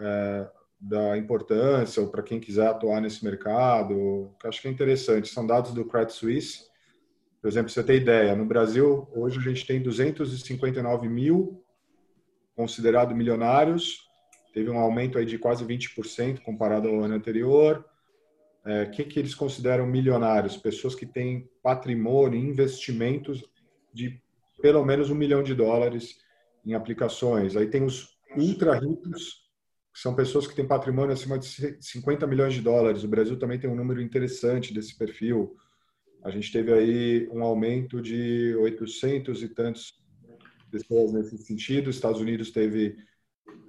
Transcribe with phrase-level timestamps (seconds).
[0.00, 0.48] é,
[0.80, 5.28] da importância, ou para quem quiser atuar nesse mercado, que acho que é interessante.
[5.28, 6.70] São dados do Credit Suisse.
[7.40, 11.62] Por exemplo, você tem ideia, no Brasil, hoje a gente tem 259 mil
[12.54, 14.06] considerados milionários,
[14.52, 17.84] teve um aumento aí de quase 20% comparado ao ano anterior.
[18.66, 20.56] É, o que, que eles consideram milionários?
[20.56, 23.42] Pessoas que têm patrimônio, investimentos
[23.92, 24.20] de
[24.60, 26.18] pelo menos um milhão de dólares
[26.66, 27.56] em aplicações.
[27.56, 29.48] Aí tem os ultra ricos,
[29.92, 33.04] que são pessoas que têm patrimônio acima de 50 milhões de dólares.
[33.04, 35.56] O Brasil também tem um número interessante desse perfil.
[36.22, 40.00] A gente teve aí um aumento de 800 e tantos
[40.70, 41.90] pessoas nesse sentido.
[41.90, 42.96] Estados Unidos teve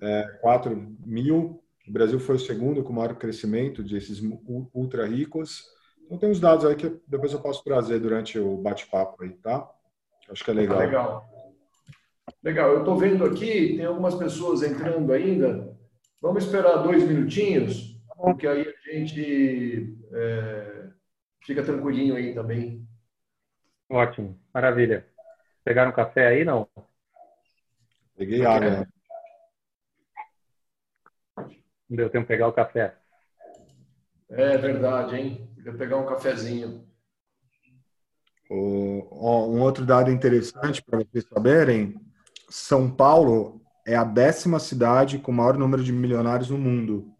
[0.01, 0.75] é, 4
[1.05, 1.63] mil.
[1.87, 4.21] O Brasil foi o segundo com maior crescimento desses
[4.73, 5.63] ultra ricos.
[6.05, 9.67] Então tem uns dados aí que depois eu posso trazer durante o bate-papo aí, tá?
[10.29, 10.79] Acho que é legal.
[10.79, 11.30] Legal.
[12.43, 12.71] Legal.
[12.71, 15.77] Eu estou vendo aqui, tem algumas pessoas entrando ainda.
[16.19, 20.89] Vamos esperar dois minutinhos, porque aí a gente é,
[21.43, 22.87] fica tranquilinho aí também.
[23.89, 25.05] Ótimo, maravilha.
[25.63, 26.67] Pegaram café aí, não?
[28.15, 28.87] Peguei água.
[31.89, 32.95] Não deu tempo de pegar o café.
[34.29, 35.51] É verdade, hein?
[35.55, 36.87] Podia pegar um cafezinho.
[38.49, 41.95] Um outro dado interessante para vocês saberem:
[42.51, 47.15] São Paulo é a décima cidade com o maior número de milionários no mundo.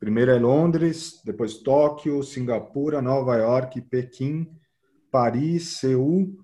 [0.00, 4.50] Primeiro é Londres, depois Tóquio, Singapura, Nova York, Pequim,
[5.10, 6.34] Paris, Seul,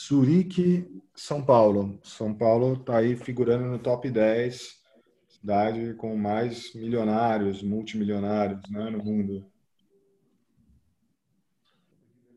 [0.00, 2.00] Zurique, São Paulo.
[2.02, 4.82] São Paulo está aí figurando no top 10
[5.28, 9.44] cidade com mais milionários, multimilionários né, no mundo.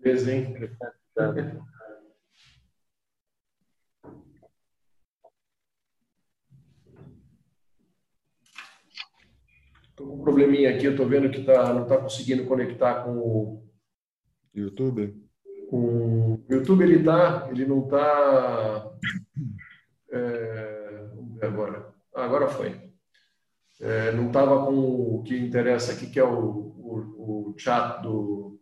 [0.02, 0.54] Beleza, hein?
[9.98, 13.18] Estou com um probleminha aqui, eu estou vendo que tá, não está conseguindo conectar com
[13.18, 13.68] o
[14.54, 15.28] YouTube.
[15.72, 18.92] Com o YouTube ele tá, ele não está.
[20.12, 21.96] É, vamos ver agora.
[22.14, 22.80] Ah, agora foi.
[23.82, 28.60] É, não estava com o que interessa aqui, que é o, o, o chat do.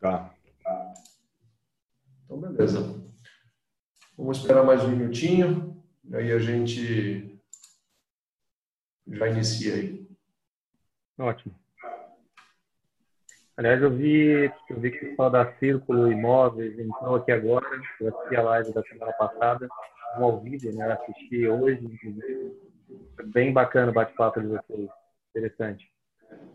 [0.00, 0.34] Tá.
[2.24, 3.00] Então, beleza.
[4.16, 5.80] Vamos esperar mais um minutinho,
[6.12, 7.40] aí a gente
[9.06, 10.07] já inicia aí.
[11.18, 11.54] Ótimo.
[13.56, 17.66] Aliás, eu vi, eu vi que o pessoal da Círculo Imóveis entrou aqui agora,
[18.00, 19.68] eu assisti a live da semana passada,
[20.16, 20.92] um ao vivo, né?
[20.92, 22.56] Assisti hoje, inclusive.
[23.24, 24.88] Bem bacana o bate-papo de vocês.
[25.30, 25.90] Interessante.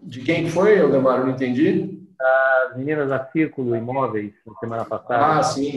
[0.02, 1.20] De quem foi, Aldemar?
[1.20, 2.08] Eu não entendi.
[2.20, 5.40] As meninas da Círculo Imóveis, na semana passada.
[5.40, 5.74] Ah, sim.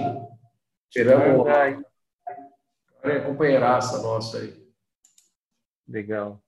[0.90, 1.70] Tiramos a
[3.02, 4.54] é, companheiraça nossa aí.
[5.88, 6.40] Legal.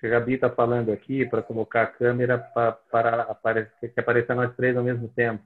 [0.00, 4.56] Que a Gabi está falando aqui para colocar a câmera para, aparecer, que apareça nós
[4.56, 5.44] três ao mesmo tempo.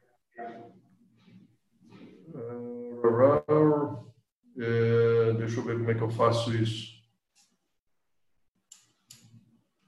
[4.57, 6.95] Uh, deixa eu ver como é que eu faço isso.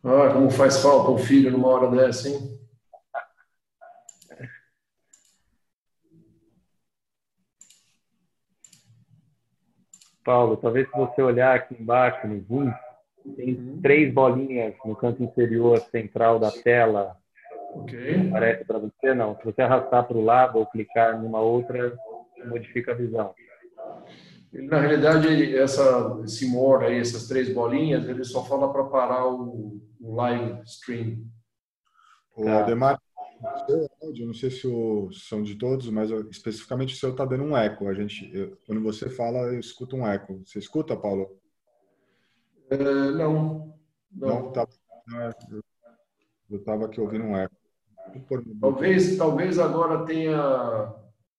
[0.02, 2.56] Ah, como faz falta um filho numa hora dessa, hein?
[10.24, 12.72] Paulo, talvez se você olhar aqui embaixo no Zoom,
[13.34, 13.80] tem uhum.
[13.82, 17.16] três bolinhas no canto inferior central da tela.
[17.72, 18.30] Ok.
[18.30, 19.14] Parece para você?
[19.14, 19.36] Não.
[19.36, 21.96] Se você arrastar para o lado ou clicar numa outra,
[22.46, 23.34] modifica a visão.
[24.52, 29.80] Na realidade, essa, esse more aí, essas três bolinhas, ele só fala para parar o,
[30.00, 31.24] o, live stream.
[32.34, 32.60] O tá.
[32.60, 32.98] Ademar,
[33.66, 37.44] seu áudio, não sei se o, são de todos, mas especificamente o seu está dando
[37.44, 37.86] um eco.
[37.88, 40.40] A gente, eu, quando você fala, eu escuto um eco.
[40.46, 41.38] Você escuta, Paulo?
[42.70, 43.76] Uh, não.
[44.10, 44.66] Não, não tá,
[46.50, 47.54] eu estava aqui ouvindo um eco.
[48.60, 50.94] Talvez, talvez agora tenha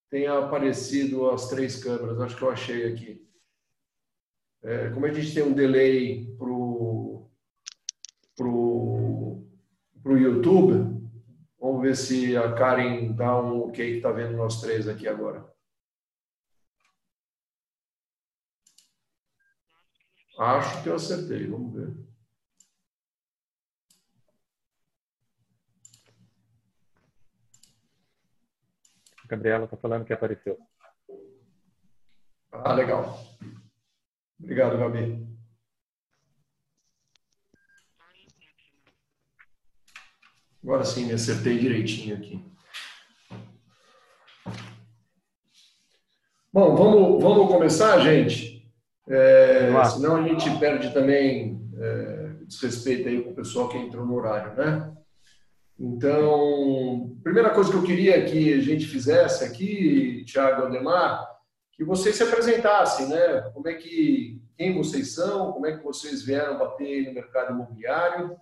[0.09, 2.19] tenha aparecido as três câmeras.
[2.19, 3.27] Acho que eu achei aqui.
[4.63, 7.29] É, como a gente tem um delay para o
[8.35, 9.43] pro,
[10.03, 11.09] pro YouTube,
[11.59, 15.45] vamos ver se a Karen dá um ok que está vendo nós três aqui agora.
[20.37, 22.07] Acho que eu acertei, vamos ver.
[29.27, 30.57] Gabriela está falando que apareceu.
[32.51, 33.19] Ah, legal.
[34.39, 35.27] Obrigado, Gabi.
[40.63, 42.45] Agora sim, me acertei direitinho aqui.
[46.53, 48.56] Bom, vamos, vamos começar, gente?
[49.09, 54.15] É, senão a gente perde também é, desrespeito aí com o pessoal que entrou no
[54.15, 54.93] horário, né?
[55.79, 61.27] Então, primeira coisa que eu queria que a gente fizesse aqui, Tiago Aldemar,
[61.71, 63.41] que vocês se apresentassem, né?
[63.53, 68.35] Como é que, quem vocês são, como é que vocês vieram bater no mercado imobiliário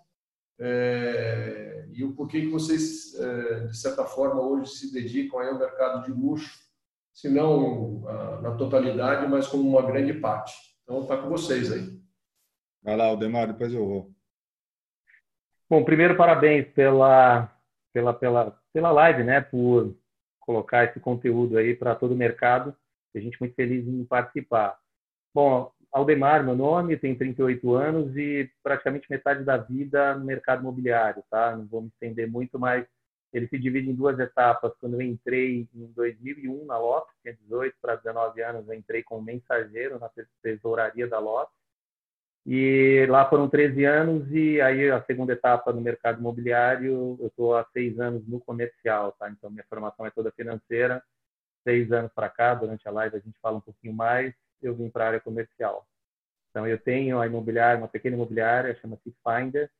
[0.57, 6.05] é, e o porquê que vocês, é, de certa forma, hoje se dedicam ao mercado
[6.05, 6.64] de luxo,
[7.15, 8.01] se não
[8.41, 10.53] na totalidade, mas como uma grande parte.
[10.83, 11.99] Então, está com vocês aí.
[12.83, 14.11] Vai lá, Aldemar, depois eu vou.
[15.67, 17.49] Bom, primeiro, parabéns pela,
[17.91, 19.41] pela, pela, pela live, né?
[19.41, 19.97] Por
[20.41, 22.75] colocar esse conteúdo aí para todo o mercado.
[23.15, 24.77] A gente muito feliz em participar.
[25.33, 31.23] Bom, Aldemar, meu nome, tenho 38 anos e praticamente metade da vida no mercado imobiliário,
[31.31, 31.55] tá?
[31.55, 32.85] Não vou me estender muito, mas
[33.33, 34.73] ele se divide em duas etapas.
[34.79, 39.21] Quando eu entrei em 2001 na Lopes, tinha 18 para 19 anos, eu entrei como
[39.21, 40.09] mensageiro na
[40.41, 41.55] tesouraria da Lopes
[42.45, 47.57] e lá foram 13 anos e aí a segunda etapa no mercado imobiliário, eu estou
[47.57, 49.27] há seis anos no comercial, tá?
[49.31, 51.03] Então minha formação é toda financeira.
[51.63, 54.31] Seis anos para cá, durante a live a gente fala um pouquinho mais,
[54.61, 55.87] eu vim para a área comercial.
[56.51, 59.71] Então eu tenho a imobiliária, uma pequena imobiliária, chama-se Finder,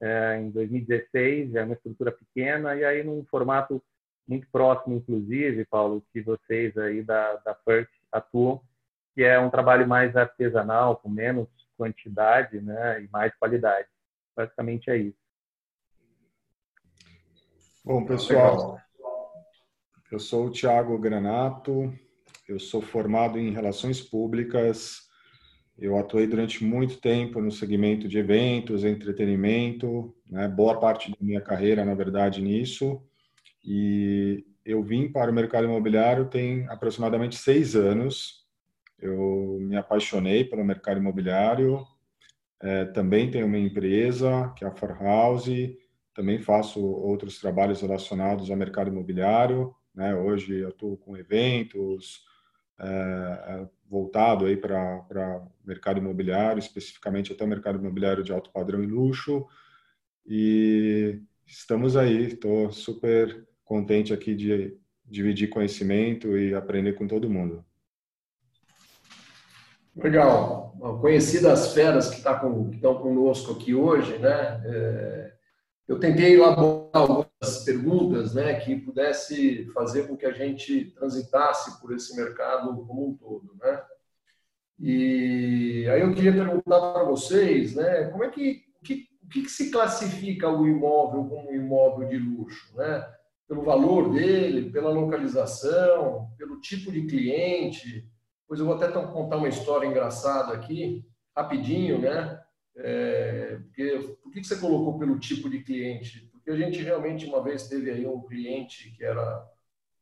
[0.00, 3.82] é, em 2016, é uma estrutura pequena e aí num formato
[4.26, 8.60] muito próximo, inclusive, Paulo, que vocês aí da, da FIRT atuam,
[9.14, 13.86] que é um trabalho mais artesanal, com menos quantidade né, e mais qualidade.
[14.34, 15.18] Basicamente é isso.
[17.84, 18.80] Bom, pessoal,
[20.10, 21.92] eu sou o Tiago Granato,
[22.48, 25.05] eu sou formado em Relações Públicas,
[25.78, 31.40] eu atuei durante muito tempo no segmento de eventos, entretenimento, né, boa parte da minha
[31.40, 33.02] carreira, na verdade, nisso,
[33.64, 38.46] e eu vim para o mercado imobiliário tem aproximadamente seis anos,
[38.98, 41.86] eu me apaixonei pelo mercado imobiliário.
[42.60, 45.50] É, também tenho uma empresa, que é a For House.
[46.14, 49.74] Também faço outros trabalhos relacionados ao mercado imobiliário.
[49.94, 50.14] Né?
[50.14, 52.24] Hoje atuo com eventos,
[52.78, 58.86] é, é voltado aí para mercado imobiliário, especificamente até mercado imobiliário de alto padrão e
[58.86, 59.46] luxo.
[60.26, 62.26] E estamos aí.
[62.26, 67.64] Estou super contente aqui de dividir conhecimento e aprender com todo mundo.
[69.96, 70.76] Legal.
[71.00, 74.60] Conheci das feras que, tá com, estão conosco aqui hoje, né?
[74.64, 75.25] É,
[75.88, 81.94] eu tentei elaborar algumas perguntas, né, que pudesse fazer com que a gente transitasse por
[81.94, 83.82] esse mercado como um todo, né?
[84.78, 90.48] E aí eu queria perguntar para vocês, né, como é que que, que, se classifica
[90.48, 93.04] o imóvel como um imóvel de luxo, né?
[93.48, 98.08] Pelo valor dele, pela localização, pelo tipo de cliente,
[98.46, 101.04] Pois eu vou até contar uma história engraçada aqui,
[101.36, 102.40] rapidinho, né?
[102.76, 106.28] É, porque, por que você colocou pelo tipo de cliente?
[106.32, 109.46] Porque a gente realmente uma vez teve aí um cliente que era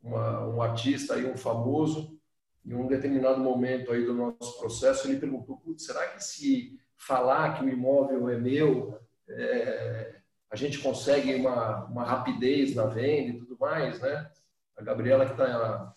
[0.03, 2.19] uma, um artista aí, um famoso,
[2.65, 7.65] em um determinado momento aí do nosso processo, ele perguntou, será que se falar que
[7.65, 8.99] o imóvel é meu,
[9.29, 10.17] é,
[10.51, 14.31] a gente consegue uma, uma rapidez na venda e tudo mais, né?
[14.77, 15.95] A Gabriela que está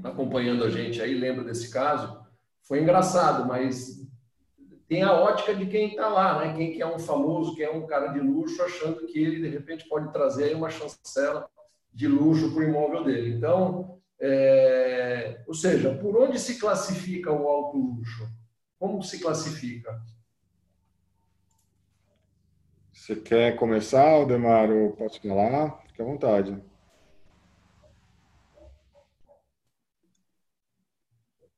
[0.00, 2.24] Tá acompanhando a gente aí lembra desse caso,
[2.62, 3.99] foi engraçado, mas
[4.90, 6.52] tem a ótica de quem está lá, né?
[6.52, 9.48] Quem que é um famoso, quem é um cara de luxo, achando que ele de
[9.48, 11.48] repente pode trazer uma chancela
[11.94, 13.36] de luxo para o imóvel dele.
[13.36, 15.44] Então, é...
[15.46, 18.28] ou seja, por onde se classifica o alto luxo?
[18.80, 20.02] Como se classifica?
[22.92, 25.80] Você quer começar, Aldemar, ou posso falar?
[25.86, 26.60] Fique à vontade.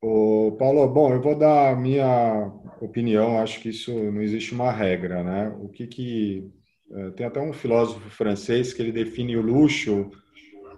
[0.02, 2.52] O Paulo, bom, eu vou dar a minha
[2.84, 5.54] opinião, acho que isso não existe uma regra, né?
[5.60, 6.50] O que que
[6.90, 10.10] é, tem até um filósofo francês que ele define o luxo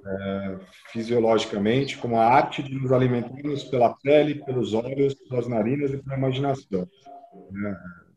[0.07, 0.59] é,
[0.93, 6.17] fisiologicamente como a arte de nos alimentarmos pela pele, pelos olhos, pelas narinas e pela
[6.17, 6.89] imaginação.
[7.51, 7.77] Né?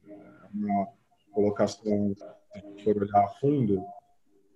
[0.09, 0.13] É
[0.53, 0.87] uma
[1.31, 3.83] colocação, se for olhar a fundo,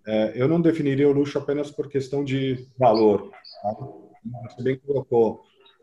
[0.06, 3.32] é, eu não definiria o luxo apenas por questão de valor.
[3.62, 3.76] Tá?
[4.50, 5.42] Você bem colocou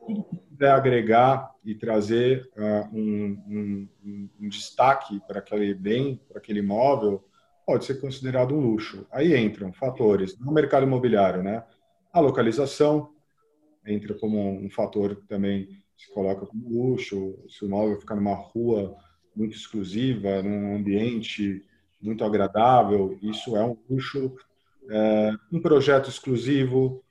[0.08, 6.38] tudo que puder agregar e trazer uh, um, um, um, destaque para aquele bem, para
[6.38, 7.22] aquele imóvel,
[7.66, 9.06] pode ser considerado um luxo.
[9.12, 11.62] Aí entram fatores no mercado imobiliário, né?
[12.10, 13.12] A localização
[13.86, 17.38] entra como um fator que também se coloca como luxo.
[17.48, 18.96] Se o imóvel ficar numa rua
[19.36, 21.62] muito exclusiva, num ambiente
[22.00, 24.34] muito agradável, isso é um luxo.
[24.90, 27.04] É, um projeto exclusivo,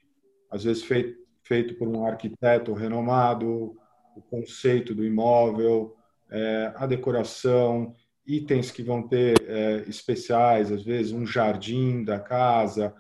[0.50, 3.76] às vezes feito feito por um arquiteto renomado,
[4.16, 5.96] o conceito do imóvel,
[6.30, 12.94] é, a decoração, itens que vão ter é, especiais, às vezes um jardim da casa,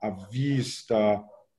[0.00, 0.96] a vista,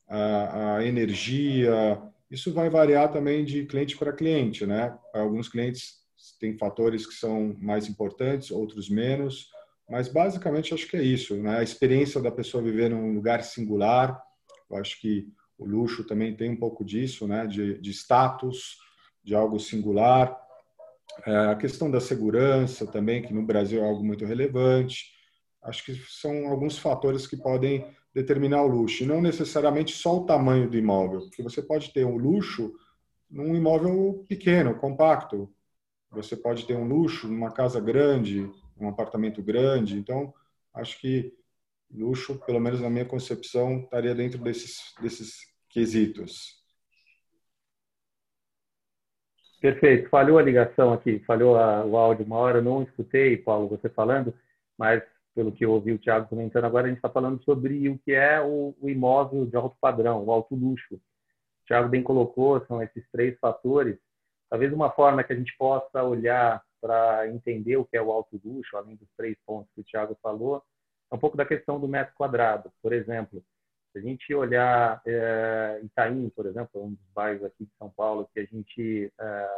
[0.07, 2.01] a, a energia.
[2.29, 4.95] Isso vai variar também de cliente para cliente, né?
[5.13, 6.05] Alguns clientes
[6.39, 9.49] têm fatores que são mais importantes, outros menos,
[9.89, 11.57] mas basicamente acho que é isso, né?
[11.57, 14.21] A experiência da pessoa viver num lugar singular.
[14.69, 17.47] Eu acho que o luxo também tem um pouco disso, né?
[17.47, 18.77] De, de status,
[19.23, 20.37] de algo singular.
[21.25, 25.13] É, a questão da segurança também, que no Brasil é algo muito relevante.
[25.63, 30.25] Acho que são alguns fatores que podem determinar o luxo, e não necessariamente só o
[30.25, 32.73] tamanho do imóvel, porque você pode ter um luxo
[33.29, 35.53] num imóvel pequeno, compacto.
[36.11, 39.97] Você pode ter um luxo numa casa grande, um apartamento grande.
[39.97, 40.33] Então,
[40.73, 41.33] acho que
[41.91, 45.37] luxo, pelo menos na minha concepção, estaria dentro desses, desses
[45.69, 46.63] quesitos.
[49.61, 50.09] Perfeito.
[50.09, 54.33] Falhou a ligação aqui, falhou a, o áudio uma hora, não escutei, Paulo, você falando,
[54.77, 55.01] mas
[55.33, 58.13] pelo que eu ouvi o Thiago comentando agora, a gente está falando sobre o que
[58.13, 60.95] é o, o, imóvel de alto padrão, o alto luxo.
[60.95, 63.97] O Thiago bem colocou, são esses três fatores.
[64.49, 68.39] Talvez uma forma que a gente possa olhar para entender o que é o alto
[68.45, 70.63] luxo, além dos três pontos que o Thiago falou,
[71.15, 72.71] um pouco da questão do metro quadrado.
[72.81, 73.43] Por exemplo,
[73.91, 78.29] se a gente olhar é, Itaim, por exemplo, um dos bairros aqui de São Paulo
[78.33, 79.49] que a gente é,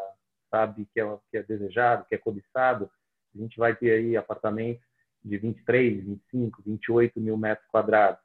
[0.49, 2.89] sabe que é, que é desejado, que é cobiçado,
[3.35, 4.85] a gente vai ter aí apartamentos
[5.23, 8.21] de 23, 25, 28 mil metros quadrados.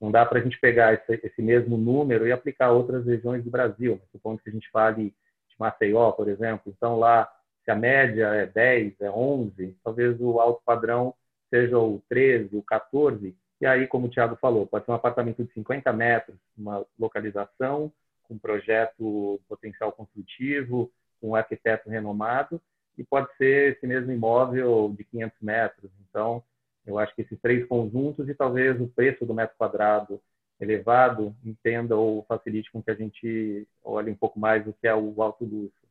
[0.00, 3.42] Não dá para a gente pegar esse, esse, mesmo número e aplicar a outras regiões
[3.42, 4.00] do Brasil.
[4.12, 5.10] Supondo que a gente fale
[5.48, 6.72] de Maceió, por exemplo.
[6.74, 7.30] Então, lá,
[7.64, 11.14] se a média é 10, é 11, talvez o alto padrão
[11.50, 15.42] seja o 13, o 14, e aí, como o Thiago falou, pode ser um apartamento
[15.42, 17.90] de 50 metros, uma localização,
[18.24, 22.60] com um projeto potencial construtivo, com um arquiteto renomado,
[22.98, 25.90] e pode ser esse mesmo imóvel de 500 metros.
[26.08, 26.42] Então,
[26.86, 30.20] eu acho que esses três conjuntos e talvez o preço do metro quadrado
[30.60, 34.94] elevado entenda ou facilite com que a gente olhe um pouco mais o que é
[34.94, 35.85] o alto luxo.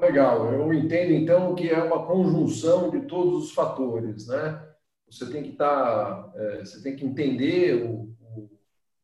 [0.00, 4.72] Legal, eu entendo então que é uma conjunção de todos os fatores, né?
[5.12, 8.50] você tem que estar, tá, é, você tem que entender o, o,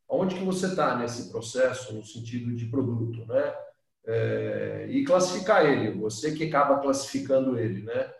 [0.08, 3.54] onde que você está nesse processo no sentido de produto, né?
[4.06, 8.10] É, e classificar ele, você que acaba classificando ele, né?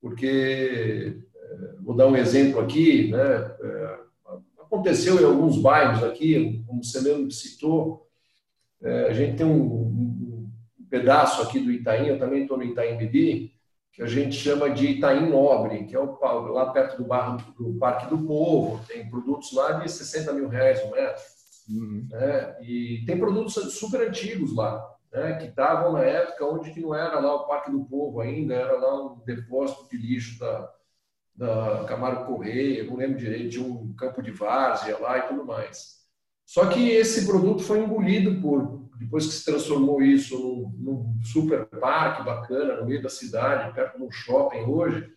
[0.00, 3.56] Porque é, vou dar um exemplo aqui, né?
[3.60, 3.98] É,
[4.60, 8.08] aconteceu em alguns bairros aqui, como você mesmo citou,
[8.82, 9.85] é, a gente tem um,
[10.96, 13.52] pedaço aqui do Itaim, eu também estou no Itaim Bibi,
[13.92, 16.18] que a gente chama de Itaim Nobre, que é o,
[16.52, 18.84] lá perto do, bar, do Parque do Povo.
[18.86, 21.22] Tem produtos lá de 60 mil reais o metro.
[21.68, 22.06] Uhum.
[22.10, 22.56] Né?
[22.62, 25.34] E tem produtos super antigos lá, né?
[25.34, 28.78] que estavam na época onde que não era lá o Parque do Povo ainda, era
[28.78, 30.70] lá um depósito de lixo da,
[31.34, 35.96] da Camargo Correia, não lembro direito, tinha um campo de várzea lá e tudo mais.
[36.44, 41.66] Só que esse produto foi engolido por depois que se transformou isso num, num super
[41.66, 45.12] parque bacana no meio da cidade, perto de um shopping hoje,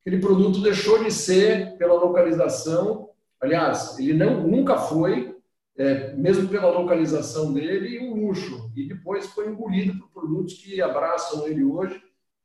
[0.00, 3.10] aquele produto deixou de ser pela localização,
[3.40, 5.36] aliás, ele não, nunca foi,
[5.76, 11.46] é, mesmo pela localização dele, um luxo, e depois foi engolido por produtos que abraçam
[11.46, 11.98] ele hoje,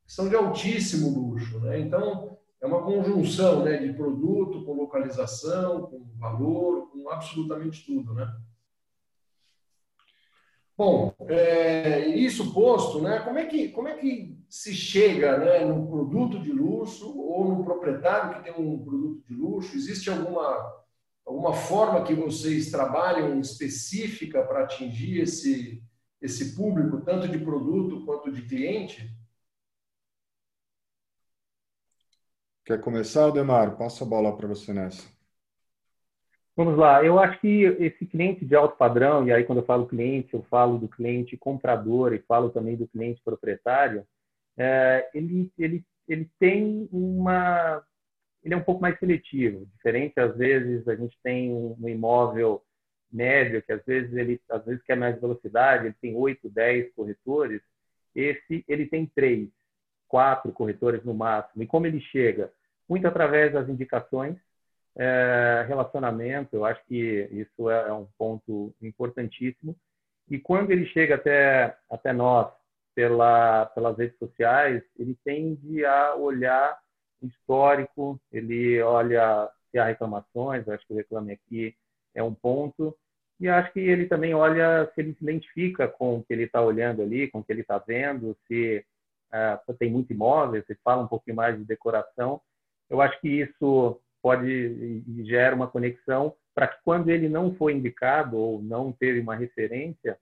[0.04, 1.60] que são de altíssimo luxo.
[1.60, 1.80] Né?
[1.80, 8.12] Então, é uma conjunção né, de produto com localização, com valor, com absolutamente tudo.
[8.12, 8.28] Né?
[10.80, 15.86] Bom, é, isso posto, né, como, é que, como é que se chega né, num
[15.86, 19.76] produto de luxo ou num proprietário que tem um produto de luxo?
[19.76, 20.72] Existe alguma,
[21.26, 25.84] alguma forma que vocês trabalham específica para atingir esse,
[26.18, 29.14] esse público, tanto de produto quanto de cliente?
[32.64, 33.76] Quer começar, Ademar?
[33.76, 35.19] Passa a bola para você nessa.
[36.56, 39.86] Vamos lá, eu acho que esse cliente de alto padrão, e aí quando eu falo
[39.86, 44.06] cliente, eu falo do cliente comprador e falo também do cliente proprietário,
[44.58, 47.82] é, ele, ele, ele tem uma.
[48.42, 52.62] Ele é um pouco mais seletivo, diferente às vezes a gente tem um imóvel
[53.12, 57.60] médio, que às vezes ele às vezes quer mais velocidade, ele tem 8, 10 corretores,
[58.14, 59.48] esse ele tem três,
[60.08, 61.62] quatro corretores no máximo.
[61.62, 62.52] E como ele chega?
[62.88, 64.36] Muito através das indicações,
[64.96, 69.76] é, relacionamento, eu acho que isso é, é um ponto importantíssimo.
[70.28, 72.52] E quando ele chega até, até nós
[72.94, 76.78] pela, pelas redes sociais, ele tende a olhar
[77.22, 81.74] histórico, ele olha se há reclamações, acho que o Reclame Aqui
[82.14, 82.96] é um ponto,
[83.38, 86.60] E acho que ele também olha se ele se identifica com o que ele está
[86.60, 88.84] olhando ali, com o que ele está vendo, se
[89.32, 92.40] uh, tem muito imóvel, se fala um pouquinho mais de decoração.
[92.88, 97.72] Eu acho que isso pode e gera uma conexão para que quando ele não foi
[97.72, 100.18] indicado ou não teve uma referência,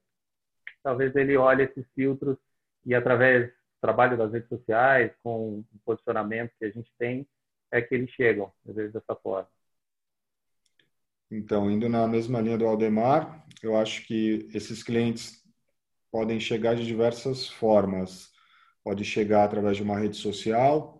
[0.83, 2.37] talvez ele olhe esses filtros
[2.85, 7.27] e através do trabalho das redes sociais, com o posicionamento que a gente tem,
[7.71, 9.47] é que eles chegam, às vezes, dessa forma.
[11.31, 15.43] Então, indo na mesma linha do Aldemar, eu acho que esses clientes
[16.11, 18.31] podem chegar de diversas formas.
[18.83, 20.98] Pode chegar através de uma rede social,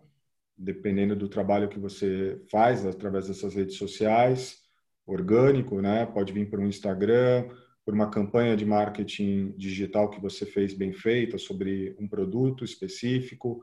[0.60, 4.58] dependendo do trabalho que você faz através dessas redes sociais,
[5.06, 6.04] orgânico, né?
[6.04, 7.48] Pode vir por um Instagram,
[7.84, 13.62] por uma campanha de marketing digital que você fez bem feita sobre um produto específico.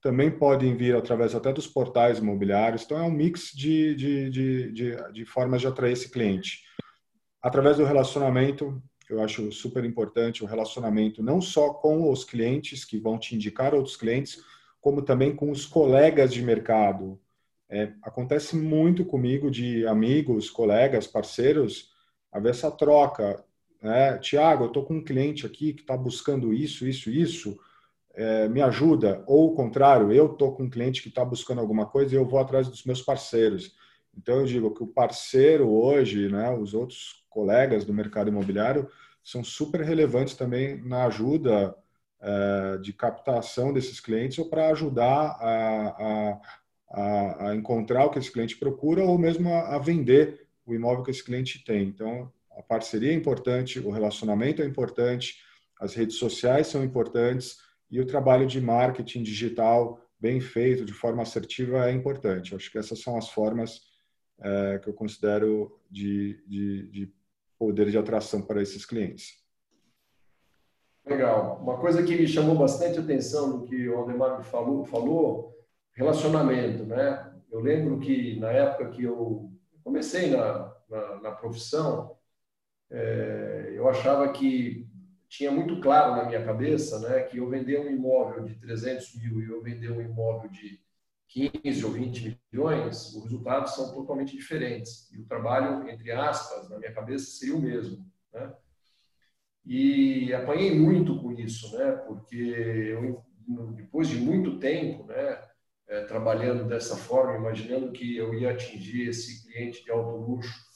[0.00, 2.82] Também podem vir através até dos portais imobiliários.
[2.84, 6.62] Então, é um mix de, de, de, de, de formas de atrair esse cliente.
[7.42, 12.98] Através do relacionamento, eu acho super importante o relacionamento não só com os clientes que
[12.98, 14.42] vão te indicar outros clientes,
[14.80, 17.20] como também com os colegas de mercado.
[17.68, 21.92] É, acontece muito comigo de amigos, colegas, parceiros,
[22.32, 23.44] haver essa troca
[23.80, 24.18] né?
[24.18, 27.58] Tiago, eu estou com um cliente aqui que está buscando isso, isso, isso,
[28.14, 29.22] é, me ajuda.
[29.26, 32.26] Ou o contrário, eu estou com um cliente que está buscando alguma coisa e eu
[32.26, 33.76] vou atrás dos meus parceiros.
[34.16, 38.88] Então eu digo que o parceiro hoje, né, os outros colegas do mercado imobiliário,
[39.22, 41.74] são super relevantes também na ajuda
[42.82, 46.40] de captação desses clientes ou para ajudar a, a,
[46.90, 51.04] a, a, encontrar o que esse cliente procura ou mesmo a, a vender o imóvel
[51.04, 51.86] que esse cliente tem.
[51.88, 55.36] Então, a parceria é importante, o relacionamento é importante,
[55.80, 57.58] as redes sociais são importantes
[57.90, 62.54] e o trabalho de marketing digital bem feito, de forma assertiva, é importante.
[62.54, 63.80] Acho que essas são as formas
[64.40, 67.12] é, que eu considero de, de, de
[67.56, 69.34] poder de atração para esses clientes.
[71.08, 71.58] Legal.
[71.62, 75.56] Uma coisa que me chamou bastante atenção no que o Aldemar falou, falou
[75.94, 77.34] relacionamento, né?
[77.50, 79.50] Eu lembro que na época que eu
[79.82, 82.14] comecei na, na, na profissão,
[82.90, 84.86] é, eu achava que
[85.28, 89.40] tinha muito claro na minha cabeça né, que eu vender um imóvel de 300 mil
[89.40, 90.78] e eu vender um imóvel de
[91.28, 95.10] 15 ou 20 milhões, os resultados são totalmente diferentes.
[95.12, 98.06] E o trabalho, entre aspas, na minha cabeça seria o mesmo.
[98.32, 98.52] Né?
[99.64, 101.92] E apanhei muito com isso, né?
[102.06, 103.22] porque eu,
[103.74, 105.42] depois de muito tempo né,
[105.88, 110.68] é, trabalhando dessa forma, imaginando que eu ia atingir esse cliente de alto luxo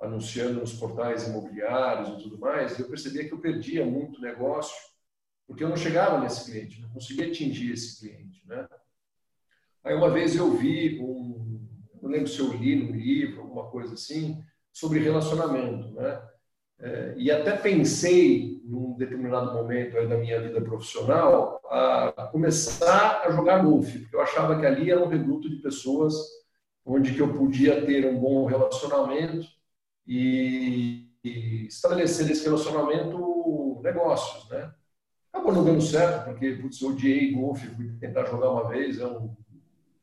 [0.00, 4.76] anunciando nos portais imobiliários e tudo mais, eu percebia que eu perdia muito negócio
[5.46, 8.66] porque eu não chegava nesse cliente, não conseguia atingir esse cliente, né?
[9.82, 11.68] Aí uma vez eu vi um,
[12.00, 14.42] não lembro se eu li no livro, alguma coisa assim,
[14.72, 16.22] sobre relacionamento, né?
[16.80, 23.64] É, e até pensei, num determinado momento da minha vida profissional, a começar a jogar
[23.64, 26.14] golfe, porque eu achava que ali era um reduto de pessoas
[26.84, 29.46] onde que eu podia ter um bom relacionamento
[30.06, 34.72] e, e estabelecer esse relacionamento negócios, né?
[35.32, 39.34] Acabou não dando certo, porque putz, eu odiei golfe, fui tentar jogar uma vez, eu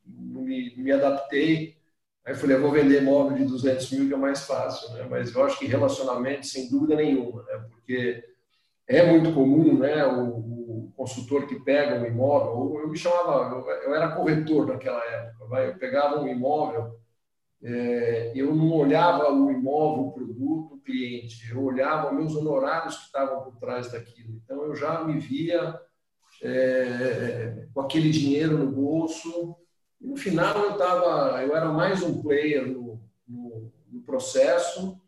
[0.06, 1.76] não me, me, adaptei.
[2.24, 5.06] Aí falei, vou vender imóvel de 200 mil, que é mais fácil, né?
[5.10, 7.64] Mas eu acho que relacionamento, sem dúvida nenhuma, né?
[7.70, 8.24] Porque
[8.86, 10.06] é muito comum, né?
[10.06, 14.66] O, o consultor que pega um imóvel, ou eu me chamava, eu, eu era corretor
[14.66, 15.68] naquela época, vai?
[15.68, 17.02] eu pegava um imóvel
[17.64, 23.04] é, eu não olhava o imóvel, o produto, o cliente, eu olhava meus honorários que
[23.04, 24.40] estavam por trás daquilo.
[24.44, 25.78] Então, eu já me via
[26.42, 29.56] é, com aquele dinheiro no bolso.
[30.02, 35.00] E no final, eu, tava, eu era mais um player no, no, no processo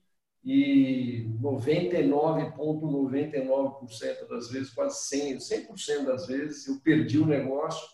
[0.44, 7.88] e 99,99% ,99 das vezes, quase 100%, 100% das vezes, eu perdi o negócio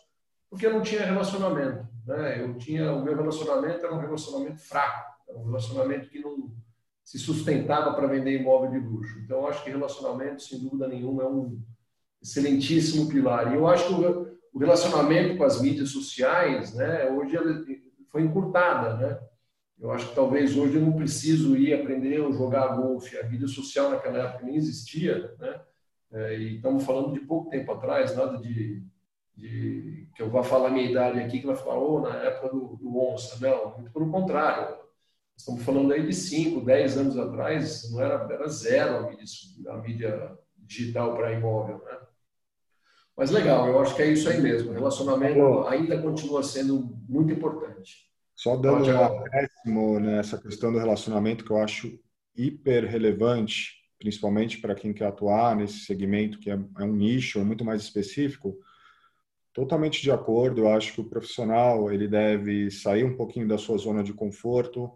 [0.50, 1.86] porque eu não tinha relacionamento.
[2.04, 2.42] Né?
[2.42, 6.50] Eu tinha o meu relacionamento era um relacionamento fraco, era um relacionamento que não
[7.04, 9.18] se sustentava para vender imóvel de luxo.
[9.20, 11.60] Então, eu acho que relacionamento, sem dúvida nenhuma, é um
[12.20, 13.52] excelentíssimo pilar.
[13.52, 13.94] E eu acho que
[14.52, 17.36] o relacionamento com as mídias sociais, né, hoje
[18.08, 19.20] foi encurtada, né?
[19.78, 23.16] Eu acho que talvez hoje eu não preciso ir aprender a jogar golfe.
[23.16, 25.60] A mídia social naquela época nem existia, né?
[26.12, 28.82] É, e estamos falando de pouco tempo atrás, nada de
[29.40, 32.50] de, que eu vou falar a minha idade aqui, que vai falar, oh, na época
[32.50, 33.38] do, do Onça.
[33.40, 34.76] Não, muito pelo contrário.
[35.36, 39.24] Estamos falando aí de 5, 10 anos atrás, não era, era zero a mídia,
[39.68, 41.98] a mídia digital para imóvel, né?
[43.20, 44.70] Mas legal, eu acho que é isso aí mesmo.
[44.70, 48.08] O relacionamento ainda continua sendo muito importante.
[48.34, 52.00] Só dando um acréscimo nessa questão do relacionamento que eu acho
[52.34, 57.62] hiper relevante, principalmente para quem quer atuar nesse segmento que é, é um nicho muito
[57.62, 58.58] mais específico,
[59.52, 60.62] totalmente de acordo.
[60.62, 64.90] Eu acho que o profissional ele deve sair um pouquinho da sua zona de conforto.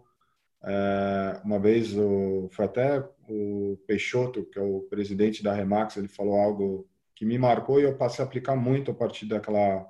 [0.63, 6.07] É, uma vez o, foi até o Peixoto, que é o presidente da Remax, ele
[6.07, 9.89] falou algo que me marcou e eu passei a aplicar muito a partir daquela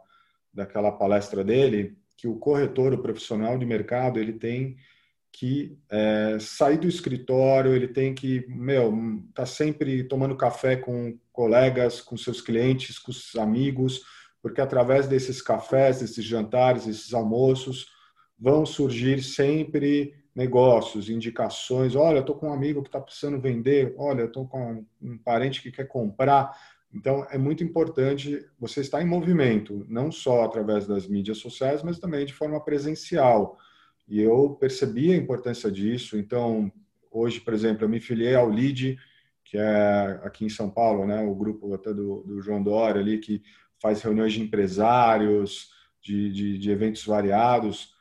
[0.53, 4.77] daquela palestra dele, que o corretor, o profissional de mercado, ele tem
[5.29, 8.93] que é, sair do escritório, ele tem que, meu,
[9.33, 14.01] tá sempre tomando café com colegas, com seus clientes, com os amigos,
[14.41, 17.88] porque através desses cafés, desses jantares, esses almoços,
[18.39, 21.95] vão surgir sempre negócios, indicações.
[21.95, 23.93] Olha, estou com um amigo que está precisando vender.
[23.97, 26.57] Olha, estou com um parente que quer comprar.
[26.95, 31.99] Então, é muito importante você estar em movimento, não só através das mídias sociais, mas
[31.99, 33.58] também de forma presencial.
[34.08, 36.17] E eu percebi a importância disso.
[36.17, 36.71] Então,
[37.12, 38.97] hoje, por exemplo, eu me filiei ao LEAD,
[39.43, 43.17] que é aqui em São Paulo, né, o grupo até do, do João Dória ali,
[43.17, 43.43] que
[43.81, 47.93] faz reuniões de empresários, de, de, de eventos variados.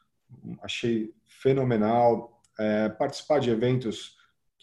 [0.62, 2.40] Achei fenomenal.
[2.56, 4.13] É, participar de eventos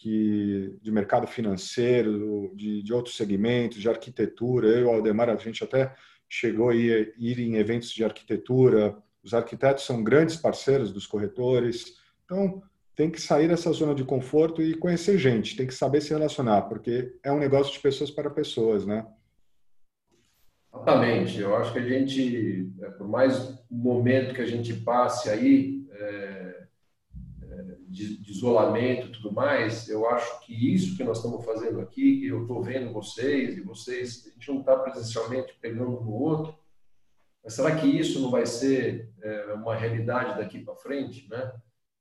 [0.02, 4.66] que de mercado financeiro, de, de outros segmentos, de arquitetura.
[4.66, 5.94] Eu e o Aldemar, a gente até
[6.28, 8.96] chegou a ir, ir em eventos de arquitetura.
[9.22, 11.94] Os arquitetos são grandes parceiros dos corretores.
[12.24, 12.60] Então,
[12.96, 16.62] tem que sair dessa zona de conforto e conhecer gente, tem que saber se relacionar,
[16.62, 19.06] porque é um negócio de pessoas para pessoas, né?
[20.74, 21.40] Exatamente.
[21.40, 26.31] Eu acho que a gente, por mais momento que a gente passe aí, é
[27.92, 32.20] de, de isolamento e tudo mais, eu acho que isso que nós estamos fazendo aqui,
[32.20, 36.12] que eu estou vendo vocês e vocês, a gente não está presencialmente pegando um no
[36.12, 36.54] outro,
[37.44, 41.52] mas será que isso não vai ser é, uma realidade daqui para frente, né?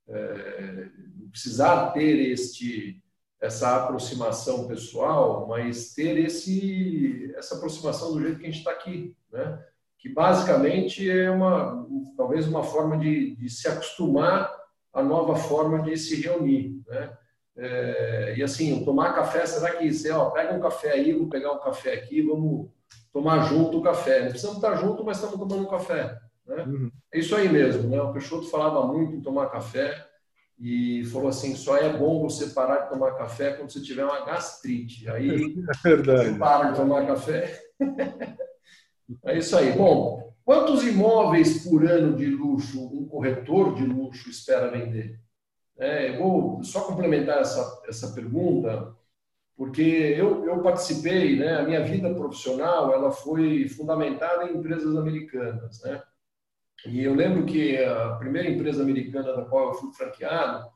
[0.08, 0.90] É,
[1.30, 3.02] precisar ter este
[3.40, 9.16] essa aproximação pessoal, mas ter esse essa aproximação do jeito que a gente está aqui,
[9.32, 9.66] né?
[9.98, 14.61] Que basicamente é uma talvez uma forma de, de se acostumar
[14.94, 17.18] a nova forma de se reunir, né?
[17.56, 21.52] É, e assim, tomar café, será que você, ó, pega um café aí, vou pegar
[21.52, 22.70] um café aqui, vamos
[23.12, 24.22] tomar junto o café.
[24.22, 26.18] Não precisamos estar junto, mas estamos tomando um café.
[26.48, 26.64] Né?
[26.64, 26.92] Uhum.
[27.14, 28.02] É isso aí mesmo, né?
[28.02, 30.08] O Peixoto falava muito em tomar café
[30.58, 34.26] e falou assim, só é bom você parar de tomar café quando você tiver uma
[34.26, 35.10] gastrite.
[35.10, 35.30] Aí
[35.86, 37.60] é você para de tomar café.
[39.26, 39.74] é isso aí.
[39.74, 45.18] Bom, Quantos imóveis por ano de luxo um corretor de luxo espera vender?
[45.78, 48.94] É, vou só complementar essa, essa pergunta,
[49.56, 55.82] porque eu, eu participei, né, a minha vida profissional ela foi fundamentada em empresas americanas.
[55.84, 56.04] Né?
[56.86, 60.70] E eu lembro que a primeira empresa americana da qual eu fui franqueado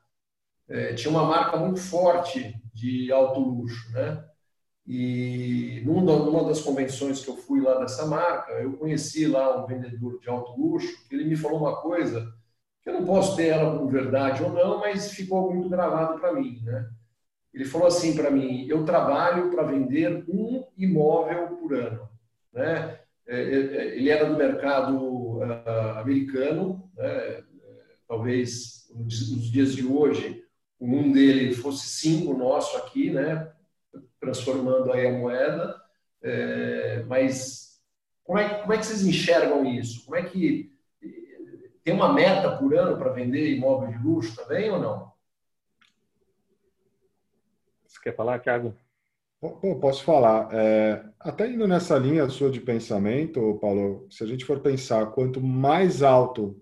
[0.70, 3.92] é, tinha uma marca muito forte de alto luxo.
[3.92, 4.24] Né?
[4.88, 10.19] E numa das convenções que eu fui lá dessa marca, eu conheci lá um vendedor
[10.19, 12.32] de alto luxo, que ele me falou uma coisa
[12.84, 16.34] que eu não posso ter ela como verdade ou não, mas ficou muito gravado para
[16.34, 16.88] mim, né?
[17.52, 22.08] Ele falou assim para mim: eu trabalho para vender um imóvel por ano,
[22.54, 23.00] né?
[23.28, 27.43] É, é, é, ele era do mercado uh, americano, né?
[28.08, 30.43] talvez nos dias de hoje
[30.80, 33.52] o um dele fosse cinco nosso aqui, né?
[34.26, 35.82] Transformando aí a moeda.
[36.22, 37.80] É, mas
[38.24, 40.04] como é, como é que vocês enxergam isso?
[40.06, 40.72] Como é que
[41.84, 45.14] tem uma meta por ano para vender imóvel de luxo também ou não?
[47.86, 48.76] Você quer falar, Thiago?
[49.40, 50.50] Bom, posso falar.
[50.52, 55.40] É, até indo nessa linha sua de pensamento, Paulo, se a gente for pensar quanto
[55.40, 56.60] mais alto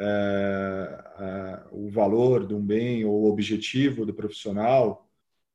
[0.00, 5.07] é, é, o valor de um bem ou o objetivo do profissional,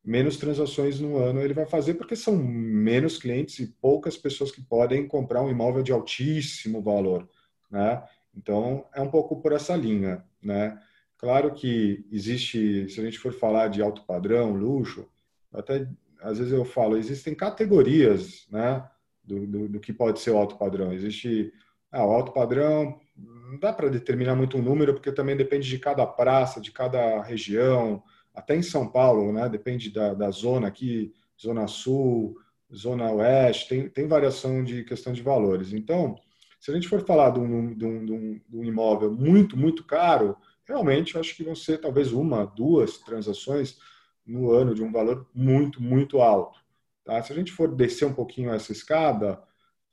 [0.03, 4.61] menos transações no ano ele vai fazer, porque são menos clientes e poucas pessoas que
[4.61, 7.27] podem comprar um imóvel de altíssimo valor,
[7.71, 8.03] né?
[8.35, 10.77] Então, é um pouco por essa linha, né?
[11.17, 15.07] Claro que existe, se a gente for falar de alto padrão, luxo,
[15.53, 15.87] até
[16.19, 18.85] às vezes eu falo, existem categorias, né,
[19.23, 20.91] do, do, do que pode ser o alto padrão.
[20.91, 21.53] Existe
[21.91, 25.77] ah, o alto padrão, não dá para determinar muito um número, porque também depende de
[25.77, 28.01] cada praça, de cada região,
[28.33, 29.47] até em São Paulo, né?
[29.47, 32.37] Depende da, da zona aqui, zona sul,
[32.73, 35.73] zona oeste, tem, tem variação de questão de valores.
[35.73, 36.15] Então,
[36.59, 39.57] se a gente for falar de um, de um, de um, de um imóvel muito,
[39.57, 43.77] muito caro, realmente acho que vão ser talvez uma, duas transações
[44.25, 46.59] no ano de um valor muito, muito alto.
[47.03, 47.21] Tá?
[47.21, 49.41] Se a gente for descer um pouquinho essa escada,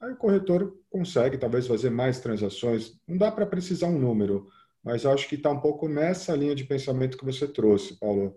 [0.00, 2.96] aí o corretor consegue talvez fazer mais transações.
[3.06, 4.48] Não dá para precisar um número,
[4.82, 8.36] mas acho que está um pouco nessa linha de pensamento que você trouxe, Paulo.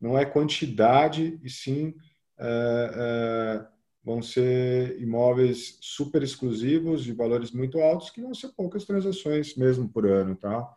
[0.00, 1.94] não é quantidade, e sim
[2.38, 3.66] é, é,
[4.04, 9.88] vão ser imóveis super exclusivos, de valores muito altos, que vão ser poucas transações mesmo
[9.88, 10.68] por ano, tá?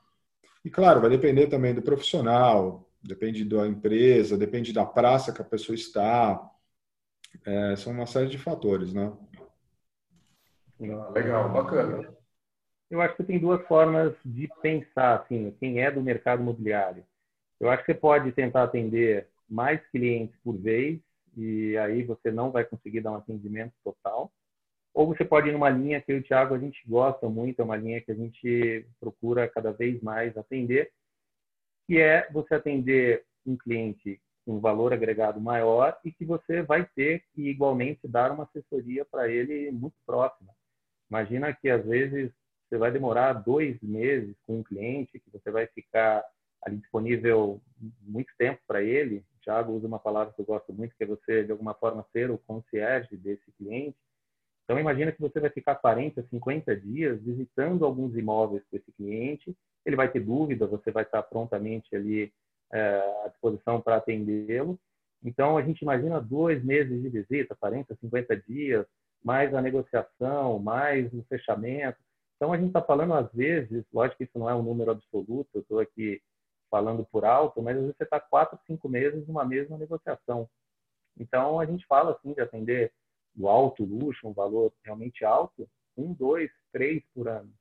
[0.63, 5.45] E claro, vai depender também do profissional, depende da empresa, depende da praça que a
[5.45, 6.39] pessoa está,
[7.45, 9.11] é, são uma série de fatores, né?
[10.81, 12.14] Ah, legal, bacana.
[12.95, 17.03] Eu acho que tem duas formas de pensar, assim, quem é do mercado imobiliário.
[17.59, 21.01] Eu acho que você pode tentar atender mais clientes por vez
[21.35, 24.31] e aí você não vai conseguir dar um atendimento total.
[24.93, 27.61] Ou você pode ir numa linha que eu e o Thiago a gente gosta muito,
[27.61, 30.89] é uma linha que a gente procura cada vez mais atender,
[31.85, 36.85] que é você atender um cliente com um valor agregado maior e que você vai
[36.95, 40.53] ter que igualmente dar uma assessoria para ele muito próxima.
[41.09, 42.31] Imagina que às vezes
[42.67, 46.23] você vai demorar dois meses com um cliente, que você vai ficar
[46.63, 47.61] ali disponível
[48.01, 49.23] muito tempo para ele.
[49.35, 52.05] O Thiago usa uma palavra que eu gosto muito, que é você, de alguma forma,
[52.11, 53.97] ser o concierge desse cliente.
[54.63, 59.55] Então, imagina que você vai ficar 40, 50 dias visitando alguns imóveis com esse cliente.
[59.85, 62.33] Ele vai ter dúvida, você vai estar prontamente ali
[62.73, 64.79] é, à disposição para atendê-lo.
[65.23, 68.87] Então, a gente imagina dois meses de visita, 40, 50 dias,
[69.23, 71.97] mais a negociação, mais o fechamento.
[72.35, 75.49] Então, a gente está falando, às vezes, lógico que isso não é um número absoluto,
[75.53, 76.21] eu estou aqui
[76.69, 80.49] falando por alto, mas às vezes você está quatro, cinco meses numa mesma negociação.
[81.17, 82.91] Então, a gente fala, assim, de atender
[83.37, 87.51] o alto luxo, um valor realmente alto, um, dois, três por ano.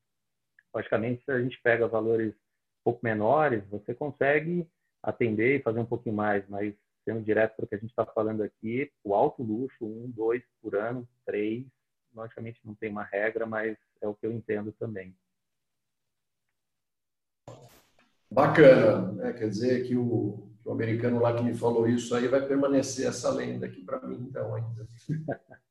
[0.75, 4.69] Logicamente, se a gente pega valores um pouco menores, você consegue
[5.03, 8.05] atender e fazer um pouquinho mais, mas sendo direto para o que a gente está
[8.07, 11.65] falando aqui, o alto luxo, um, dois por ano, três,
[12.15, 15.15] logicamente não tem uma regra, mas é o que eu entendo também.
[18.31, 19.33] Bacana, né?
[19.33, 23.31] quer dizer que o, o, americano lá que me falou isso aí vai permanecer essa
[23.31, 24.89] lenda aqui para mim, então, ainda.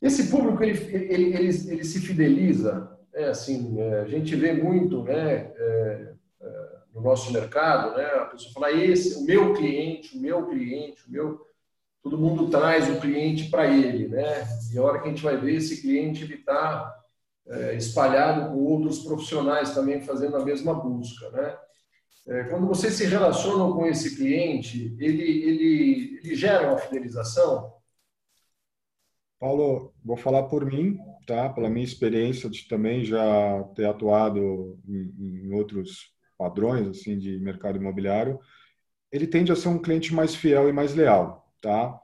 [0.00, 5.02] Esse público, ele, ele, ele, ele se fideliza, é assim, é, a gente vê muito,
[5.02, 10.20] né, é, é, no nosso mercado, né, a pessoa fala, esse, o meu cliente, o
[10.20, 11.49] meu cliente, o meu...
[12.02, 14.46] Todo mundo traz o cliente para ele, né?
[14.72, 16.94] E a hora que a gente vai ver, esse cliente, ele está
[17.46, 21.58] é, espalhado com outros profissionais também fazendo a mesma busca, né?
[22.26, 27.74] É, quando vocês se relacionam com esse cliente, ele, ele, ele gera uma fidelização?
[29.38, 31.48] Paulo, vou falar por mim, tá?
[31.48, 37.78] Pela minha experiência de também já ter atuado em, em outros padrões assim de mercado
[37.78, 38.38] imobiliário,
[39.10, 42.00] ele tende a ser um cliente mais fiel e mais leal, tá?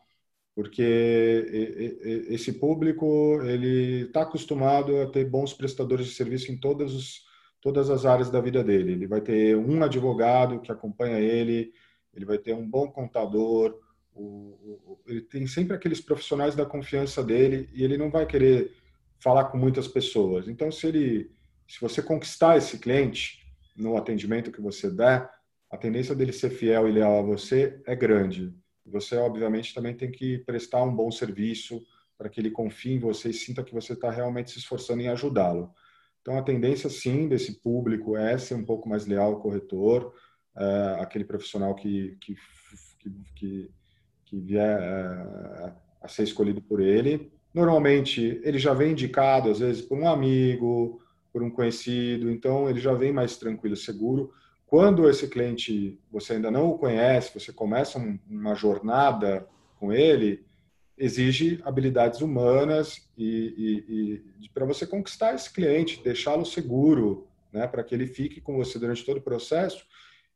[0.56, 7.26] porque esse público ele está acostumado a ter bons prestadores de serviço em todas, os,
[7.60, 8.92] todas as áreas da vida dele.
[8.92, 11.74] Ele vai ter um advogado que acompanha ele,
[12.14, 13.78] ele vai ter um bom contador,
[14.14, 18.74] o, o, ele tem sempre aqueles profissionais da confiança dele e ele não vai querer
[19.18, 20.48] falar com muitas pessoas.
[20.48, 21.30] Então, se ele,
[21.68, 25.30] se você conquistar esse cliente no atendimento que você der,
[25.70, 28.54] a tendência dele ser fiel e leal a você é grande.
[28.90, 31.82] Você, obviamente, também tem que prestar um bom serviço
[32.16, 35.08] para que ele confie em você e sinta que você está realmente se esforçando em
[35.08, 35.70] ajudá-lo.
[36.22, 40.12] Então, a tendência, sim, desse público é ser um pouco mais leal ao corretor,
[40.56, 42.34] é, aquele profissional que, que,
[43.36, 43.70] que,
[44.24, 45.72] que vier é,
[46.02, 47.30] a ser escolhido por ele.
[47.54, 51.00] Normalmente, ele já vem indicado, às vezes, por um amigo,
[51.32, 54.32] por um conhecido, então ele já vem mais tranquilo, seguro.
[54.66, 57.98] Quando esse cliente você ainda não o conhece, você começa
[58.28, 59.46] uma jornada
[59.78, 60.44] com ele,
[60.98, 67.84] exige habilidades humanas e, e, e para você conquistar esse cliente, deixá-lo seguro, né, para
[67.84, 69.86] que ele fique com você durante todo o processo.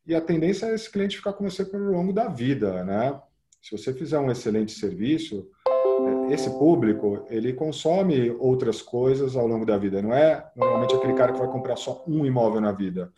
[0.06, 3.20] E a tendência é esse cliente ficar com você pelo longo da vida, né?
[3.60, 9.66] Se você fizer um excelente serviço, é, esse público ele consome outras coisas ao longo
[9.66, 10.00] da vida.
[10.00, 13.12] Não é normalmente aquele cara que vai comprar só um imóvel na vida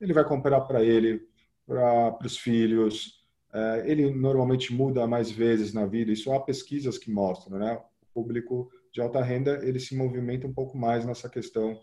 [0.00, 1.26] ele vai comprar para ele,
[1.66, 3.24] para os filhos.
[3.52, 6.12] É, ele normalmente muda mais vezes na vida.
[6.12, 7.80] Isso há pesquisas que mostram, né?
[8.02, 11.80] O público de alta renda ele se movimenta um pouco mais nessa questão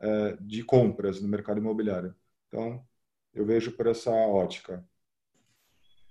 [0.00, 2.14] é, de compras no mercado imobiliário.
[2.48, 2.84] Então,
[3.32, 4.84] eu vejo por essa ótica.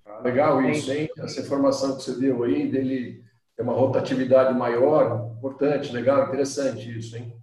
[0.05, 1.09] Ah, legal isso, hein?
[1.17, 3.23] Essa informação que você deu aí, dele
[3.55, 7.35] ter uma rotatividade maior, importante, legal, interessante isso, hein?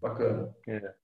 [0.00, 0.54] Bacana.
[0.66, 0.94] É.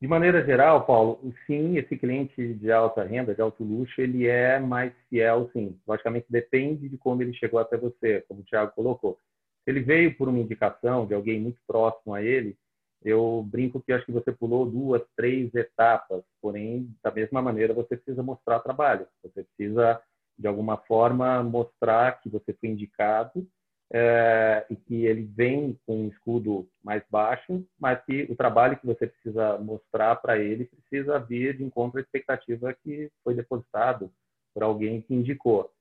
[0.00, 4.60] De maneira geral, Paulo, sim, esse cliente de alta renda, de alto luxo, ele é
[4.60, 5.76] mais fiel, sim.
[5.86, 9.18] Logicamente, depende de como ele chegou até você, como o Thiago colocou.
[9.64, 12.56] Se ele veio por uma indicação de alguém muito próximo a ele,
[13.04, 17.96] eu brinco que acho que você pulou duas, três etapas, porém, da mesma maneira, você
[17.96, 19.06] precisa mostrar trabalho.
[19.22, 20.00] Você precisa,
[20.38, 23.44] de alguma forma, mostrar que você foi indicado
[23.90, 28.86] é, e que ele vem com um escudo mais baixo, mas que o trabalho que
[28.86, 34.12] você precisa mostrar para ele precisa vir de encontro à expectativa que foi depositado
[34.52, 35.72] por alguém que indicou.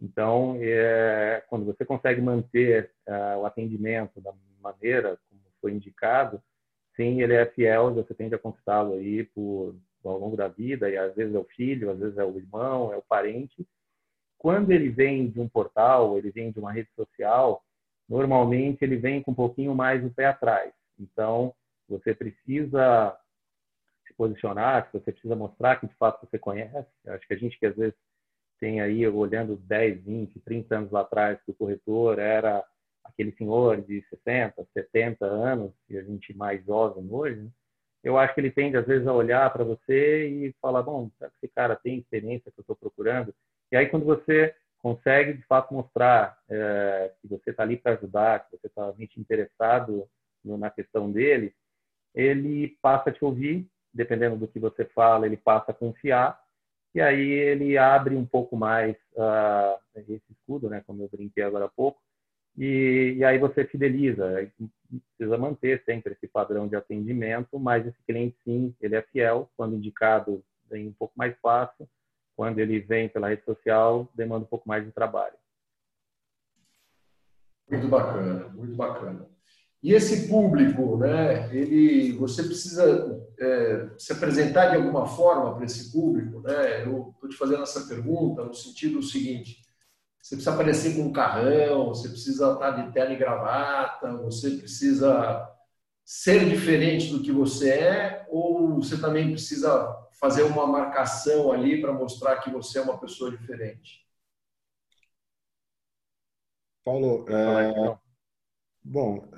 [0.00, 6.40] Então, é, quando você consegue manter é, o atendimento da maneira como foi indicado,
[6.94, 10.96] sim, ele é fiel, você tende a conquistá-lo aí por, ao longo da vida, e
[10.96, 13.66] às vezes é o filho, às vezes é o irmão, é o parente.
[14.38, 17.62] Quando ele vem de um portal, ele vem de uma rede social,
[18.08, 20.72] normalmente ele vem com um pouquinho mais o pé atrás.
[20.98, 21.54] Então,
[21.88, 23.16] você precisa
[24.06, 26.88] se posicionar, você precisa mostrar que de fato você conhece.
[27.06, 27.96] acho que a gente que às vezes
[28.60, 32.64] tem aí, olhando 10, 20, 30 anos lá atrás, que o corretor era
[33.04, 37.50] aquele senhor de 60, 70 anos, e a gente mais jovem hoje, né?
[38.02, 41.52] eu acho que ele tende, às vezes, a olhar para você e falar, bom, esse
[41.52, 43.34] cara tem experiência que eu estou procurando?
[43.70, 48.44] E aí, quando você consegue, de fato, mostrar é, que você está ali para ajudar,
[48.44, 50.08] que você está realmente interessado
[50.44, 51.54] na questão dele,
[52.14, 56.40] ele passa a te ouvir, dependendo do que você fala, ele passa a confiar,
[56.94, 61.66] e aí ele abre um pouco mais uh, esse escudo, né, como eu brinquei agora
[61.66, 62.00] há pouco,
[62.58, 64.50] e, e, aí você fideliza.
[65.16, 69.48] Precisa manter sempre esse padrão de atendimento, mas esse cliente, sim, ele é fiel.
[69.56, 71.88] Quando indicado, vem um pouco mais fácil.
[72.38, 75.34] Quando ele vem pela rede social, demanda um pouco mais de trabalho.
[77.68, 79.26] Muito bacana, muito bacana.
[79.82, 81.52] E esse público, né?
[81.52, 86.84] Ele, você precisa é, se apresentar de alguma forma para esse público, né?
[86.84, 89.56] Eu estou te fazendo essa pergunta no sentido seguinte:
[90.22, 95.44] você precisa aparecer com um carrão, você precisa estar de terno e gravata, você precisa
[96.08, 101.92] ser diferente do que você é, ou você também precisa fazer uma marcação ali para
[101.92, 104.06] mostrar que você é uma pessoa diferente?
[106.82, 107.98] Paulo, é...
[108.82, 109.28] bom,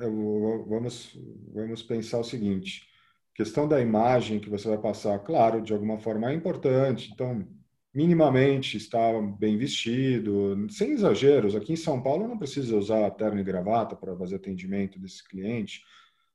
[0.69, 1.19] vamos,
[1.53, 2.87] vamos pensar o seguinte:
[3.35, 7.11] a questão da imagem que você vai passar, claro, de alguma forma é importante.
[7.13, 7.49] Então,
[7.93, 11.57] minimamente está bem vestido, sem exageros.
[11.57, 15.83] Aqui em São Paulo não precisa usar terno e gravata para fazer atendimento desse cliente,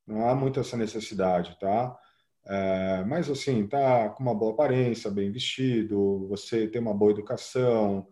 [0.07, 1.97] não há muito essa necessidade, tá?
[2.45, 8.07] É, mas assim, tá com uma boa aparência, bem vestido, você tem uma boa educação,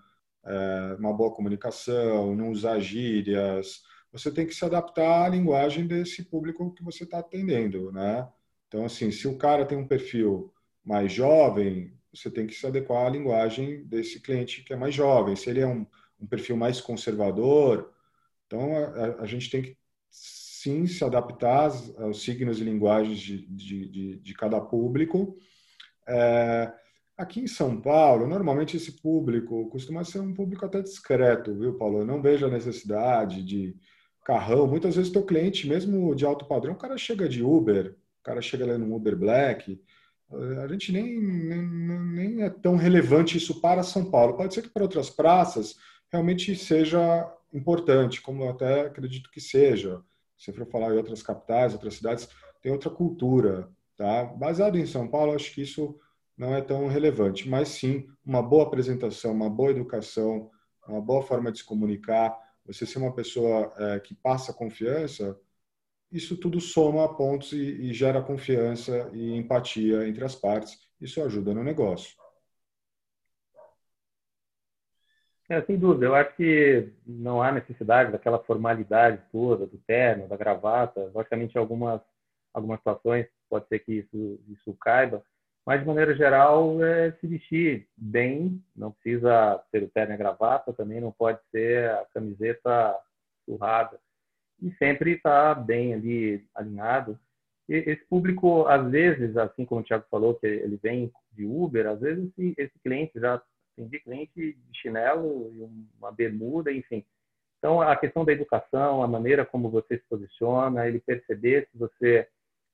[0.45, 6.23] é, uma boa comunicação, não usar gírias, você tem que se adaptar à linguagem desse
[6.23, 8.27] público que você está atendendo, né?
[8.67, 10.53] Então, assim, se o cara tem um perfil
[10.83, 15.35] mais jovem, você tem que se adequar à linguagem desse cliente que é mais jovem.
[15.35, 15.85] Se ele é um,
[16.19, 17.91] um perfil mais conservador,
[18.45, 19.77] então a, a, gente tem que
[20.63, 25.37] sim se adaptar aos signos e linguagens de, de, de, de cada público.
[26.07, 26.71] É,
[27.17, 31.99] aqui em São Paulo, normalmente esse público costuma ser um público até discreto, viu, Paulo?
[31.99, 33.75] Eu não vejo a necessidade de
[34.23, 34.65] carrão.
[34.65, 38.41] Muitas vezes teu cliente, mesmo de alto padrão, o cara chega de Uber, o cara
[38.41, 39.81] chega lá no Uber Black,
[40.63, 44.35] a gente nem, nem, nem é tão relevante isso para São Paulo.
[44.35, 45.75] Pode ser que para outras praças
[46.11, 50.01] realmente seja importante, como eu até acredito que seja.
[50.43, 52.27] Se for falar em outras capitais, outras cidades,
[52.61, 53.69] tem outra cultura.
[53.95, 54.25] Tá?
[54.25, 55.97] Baseado em São Paulo, acho que isso
[56.37, 60.51] não é tão relevante, mas sim uma boa apresentação, uma boa educação,
[60.85, 65.39] uma boa forma de se comunicar, você ser uma pessoa é, que passa confiança,
[66.11, 70.77] isso tudo soma pontos e, e gera confiança e empatia entre as partes.
[70.99, 72.15] Isso ajuda no negócio.
[75.53, 80.35] É, sem dúvida, eu acho que não há necessidade daquela formalidade toda, do terno, da
[80.35, 81.11] gravata.
[81.13, 82.01] Logicamente, algumas,
[82.51, 85.23] algumas situações pode ser que isso, isso caiba,
[85.63, 90.17] mas de maneira geral, é se vestir bem, não precisa ser o terno e a
[90.17, 92.97] gravata, também não pode ser a camiseta
[93.45, 93.99] surrada
[94.59, 97.19] e sempre está bem ali alinhado.
[97.69, 101.85] E esse público, às vezes, assim como o Thiago falou, que ele vem de Uber,
[101.85, 103.39] às vezes esse, esse cliente já
[103.75, 107.05] tem cliente de chinelo e uma bermuda, enfim.
[107.57, 112.27] Então, a questão da educação, a maneira como você se posiciona, ele perceber se você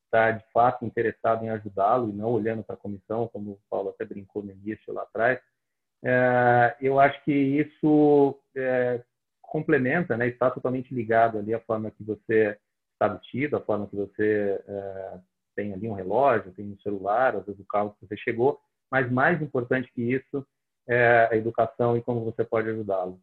[0.06, 3.89] está de fato interessado em ajudá-lo e não olhando para a comissão, como o Paulo
[3.89, 5.39] até brincou no início lá atrás,
[6.04, 9.04] é, eu acho que isso é,
[9.41, 12.58] complementa, né, está totalmente ligado ali à forma que você
[12.93, 15.20] está vestido, a forma que você é,
[15.56, 18.60] tem ali um relógio, tem um celular, às vezes o carro que você chegou,
[18.91, 20.45] mas mais importante que isso
[20.90, 23.22] é a educação e como você pode ajudá-lo.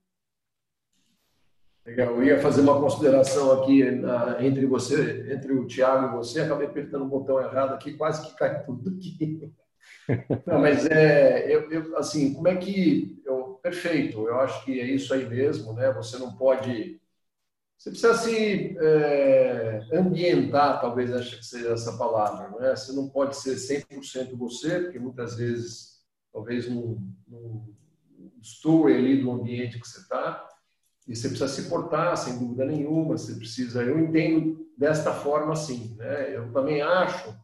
[1.87, 2.17] Legal.
[2.17, 6.67] Eu ia fazer uma consideração aqui na, entre você, entre o Tiago e você, acabei
[6.67, 9.53] apertando o botão errado aqui, quase que cai tudo aqui.
[10.47, 14.27] Não, mas é, eu, eu, assim, como é que eu, perfeito?
[14.27, 15.93] Eu acho que é isso aí mesmo, né?
[15.93, 17.01] Você não pode,
[17.79, 22.75] você precisa se é, ambientar, talvez acho que seja essa palavra, não é?
[22.75, 25.96] Você não pode ser 100% você, porque muitas vezes,
[26.37, 27.65] talvez não, não
[28.43, 30.47] estou ali do ambiente que você está
[31.09, 33.83] e você precisa se portar, sem dúvida nenhuma, você precisa.
[33.83, 36.37] Eu entendo desta forma assim, né?
[36.37, 37.35] Eu também acho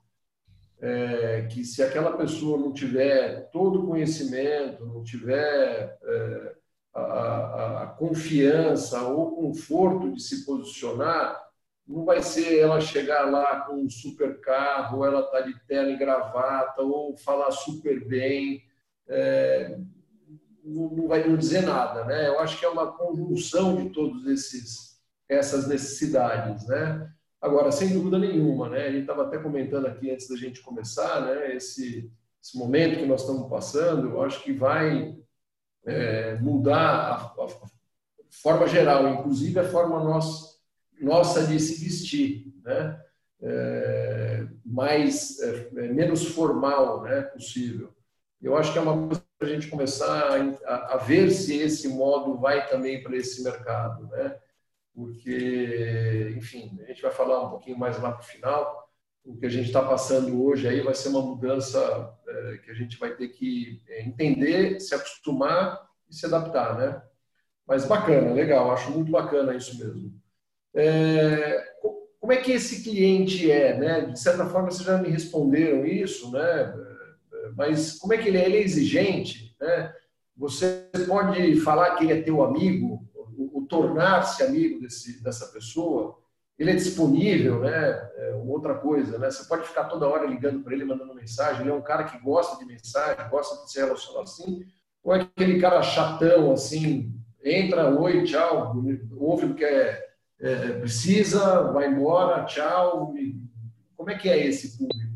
[0.79, 6.55] é, que se aquela pessoa não tiver todo o conhecimento, não tiver é,
[6.93, 11.41] a, a, a, confiança ou conforto de se posicionar,
[11.87, 15.97] não vai ser ela chegar lá com um super carro, ela tá de terno e
[15.97, 18.71] gravata, ou falar super bem.
[19.13, 19.79] É,
[20.65, 22.29] não vai não dizer nada, né?
[22.29, 24.93] Eu acho que é uma conjunção de todos esses
[25.29, 27.11] essas necessidades, né?
[27.41, 28.87] Agora, sem dúvida nenhuma, né?
[28.87, 31.57] A gente estava até comentando aqui antes da gente começar, né?
[31.57, 32.11] Esse,
[32.41, 35.17] esse momento que nós estamos passando, eu acho que vai
[35.85, 40.57] é, mudar a, a, a, forma geral, inclusive a forma nossa,
[41.01, 43.01] nossa de se vestir, né?
[43.45, 47.23] É, mais é, menos formal, né?
[47.23, 47.93] Possível.
[48.43, 50.37] Eu acho que é uma coisa para a gente começar
[50.67, 54.37] a, a, ver se esse modo vai também para esse mercado, né?
[54.95, 58.89] Porque, enfim, a gente vai falar um pouquinho mais lá para o final.
[59.25, 62.75] O que a gente está passando hoje aí vai ser uma mudança é, que a
[62.75, 67.03] gente vai ter que é, entender, se acostumar e se adaptar, né?
[67.67, 70.13] Mas bacana, legal, acho muito bacana isso mesmo.
[70.75, 71.65] É,
[72.21, 74.01] como é que esse cliente é, né?
[74.07, 76.92] De certa forma, vocês já me responderam isso, né?
[77.57, 78.47] Mas como é que ele é?
[78.47, 79.93] Ele é exigente, né?
[80.37, 86.19] Você pode falar que ele é teu amigo, o, tornar-se amigo desse, dessa pessoa,
[86.59, 88.11] ele é disponível, né?
[88.17, 89.31] É outra coisa, né?
[89.31, 91.63] Você pode ficar toda hora ligando para ele, mandando mensagem.
[91.63, 94.65] Ele é um cara que gosta de mensagem, gosta de se relacionar assim,
[95.03, 97.13] ou é aquele cara chatão assim,
[97.43, 98.75] entra, oi, tchau,
[99.19, 100.09] ouve o que é,
[100.41, 103.13] é, precisa, vai embora, tchau.
[103.97, 105.13] Como é que é esse público?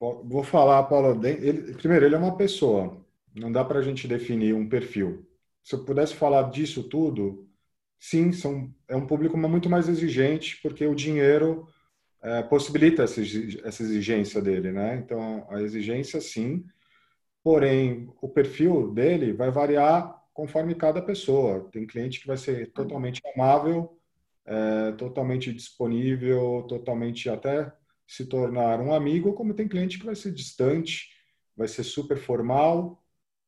[0.00, 1.20] Vou falar, Paulo.
[1.26, 3.04] Ele, primeiro, ele é uma pessoa.
[3.34, 5.28] Não dá para a gente definir um perfil.
[5.62, 7.46] Se eu pudesse falar disso tudo,
[7.98, 11.68] sim, são, é um público muito mais exigente, porque o dinheiro
[12.22, 14.96] é, possibilita essa, essa exigência dele, né?
[14.96, 16.64] Então, a exigência, sim.
[17.44, 21.68] Porém, o perfil dele vai variar conforme cada pessoa.
[21.70, 23.98] Tem cliente que vai ser totalmente amável,
[24.46, 27.70] é, totalmente disponível, totalmente até
[28.10, 31.10] se tornar um amigo, como tem cliente que vai ser distante,
[31.56, 33.00] vai ser super formal,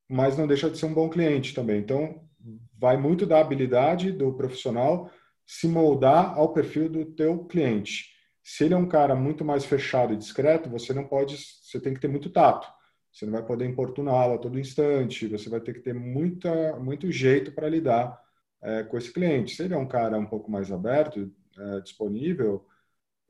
[0.07, 1.81] mas não deixa de ser um bom cliente também.
[1.81, 2.23] Então,
[2.79, 5.11] vai muito da habilidade do profissional
[5.45, 8.13] se moldar ao perfil do teu cliente.
[8.41, 11.93] Se ele é um cara muito mais fechado e discreto, você não pode, você tem
[11.93, 12.65] que ter muito tato.
[13.11, 15.27] Você não vai poder importuná-lo a todo instante.
[15.27, 18.17] Você vai ter que ter muita, muito jeito para lidar
[18.61, 19.57] é, com esse cliente.
[19.57, 22.65] Se ele é um cara um pouco mais aberto, é, disponível,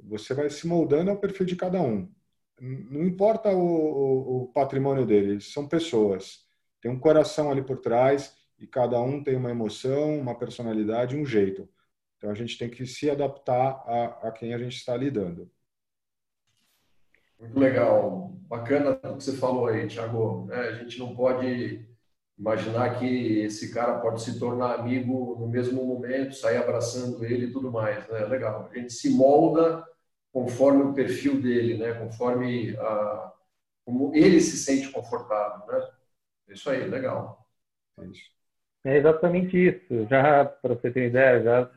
[0.08, 2.12] você vai se moldando ao perfil de cada um.
[2.60, 6.46] Não importa o, o, o patrimônio deles, são pessoas.
[6.82, 11.26] Tem um coração ali por trás e cada um tem uma emoção, uma personalidade, um
[11.26, 11.68] jeito.
[12.18, 15.52] Então a gente tem que se adaptar a, a quem a gente está lidando.
[17.40, 20.48] Muito legal, bacana o que você falou aí, Thiago.
[20.50, 21.86] É, a gente não pode
[22.38, 27.52] imaginar que esse cara pode se tornar amigo no mesmo momento, sair abraçando ele e
[27.52, 28.26] tudo mais, né?
[28.26, 28.70] Legal.
[28.72, 29.86] A gente se molda
[30.34, 31.94] conforme o perfil dele, né?
[31.94, 33.34] Conforme a,
[33.86, 35.88] como ele se sente confortável, né?
[36.50, 37.48] Isso aí, legal.
[38.84, 40.08] É, é exatamente isso.
[40.10, 41.72] Já para você ter uma ideia, já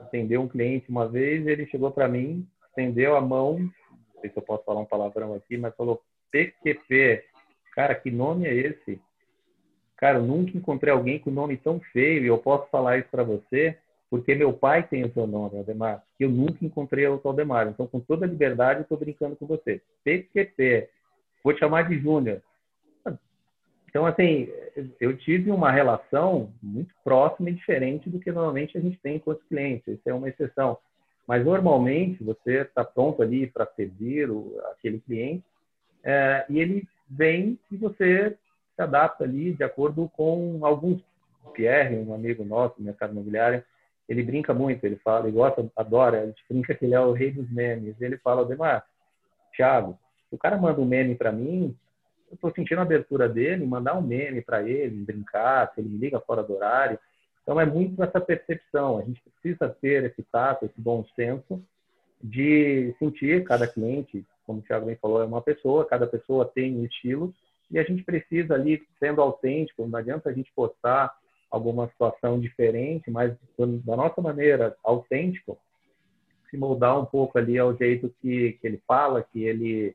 [0.00, 4.36] atendeu um cliente uma vez, ele chegou para mim, estendeu a mão, não sei se
[4.36, 7.24] eu posso falar um palavrão aqui, mas falou PQP.
[7.74, 9.00] Cara, que nome é esse?
[9.96, 13.24] Cara, eu nunca encontrei alguém com nome tão feio e eu posso falar isso para
[13.24, 13.76] você
[14.10, 17.68] porque meu pai tem o seu nome, Aldemar, que eu nunca encontrei o Aldemar.
[17.68, 19.82] Então, com toda liberdade, estou brincando com você.
[20.04, 20.88] PQP,
[21.42, 22.40] vou te chamar de Júnior.
[23.88, 24.48] Então, assim,
[25.00, 29.30] eu tive uma relação muito próxima e diferente do que normalmente a gente tem com
[29.30, 29.86] os clientes.
[29.86, 30.78] Isso é uma exceção.
[31.26, 35.44] Mas, normalmente, você está pronto ali para servir o, aquele cliente
[36.04, 38.36] é, e ele vem e você
[38.76, 41.02] se adapta ali de acordo com alguns.
[41.54, 43.64] Pierre, um amigo nosso do mercado imobiliário,
[44.08, 47.12] ele brinca muito, ele fala, ele gosta, adora, a gente brinca que ele é o
[47.12, 48.00] rei dos memes.
[48.00, 48.84] Ele fala, Demar,
[49.54, 49.98] Thiago,
[50.30, 51.76] o cara manda um meme para mim,
[52.30, 55.98] eu tô sentindo a abertura dele, mandar um meme para ele, brincar, se ele me
[55.98, 56.98] liga fora do horário.
[57.42, 58.98] Então, é muito essa percepção.
[58.98, 61.62] A gente precisa ter esse tato, esse bom senso
[62.22, 66.76] de sentir cada cliente, como o Thiago bem falou, é uma pessoa, cada pessoa tem
[66.76, 67.32] um estilo,
[67.70, 71.14] e a gente precisa ali, sendo autêntico, não adianta a gente postar
[71.56, 75.58] alguma situação diferente, mas da nossa maneira, autêntico,
[76.50, 79.94] se moldar um pouco ali ao jeito que, que ele fala, que ele,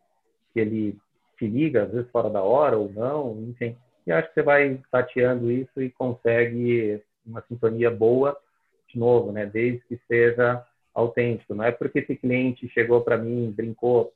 [0.54, 0.98] que ele
[1.40, 3.76] se liga, às vezes fora da hora ou não, enfim.
[4.06, 8.38] E acho que você vai tateando isso e consegue uma sintonia boa,
[8.88, 9.46] de novo, né?
[9.46, 11.56] Desde que seja autêntico.
[11.56, 14.12] Não é porque esse cliente chegou para mim, brincou,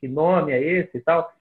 [0.00, 1.32] que nome é esse e tal,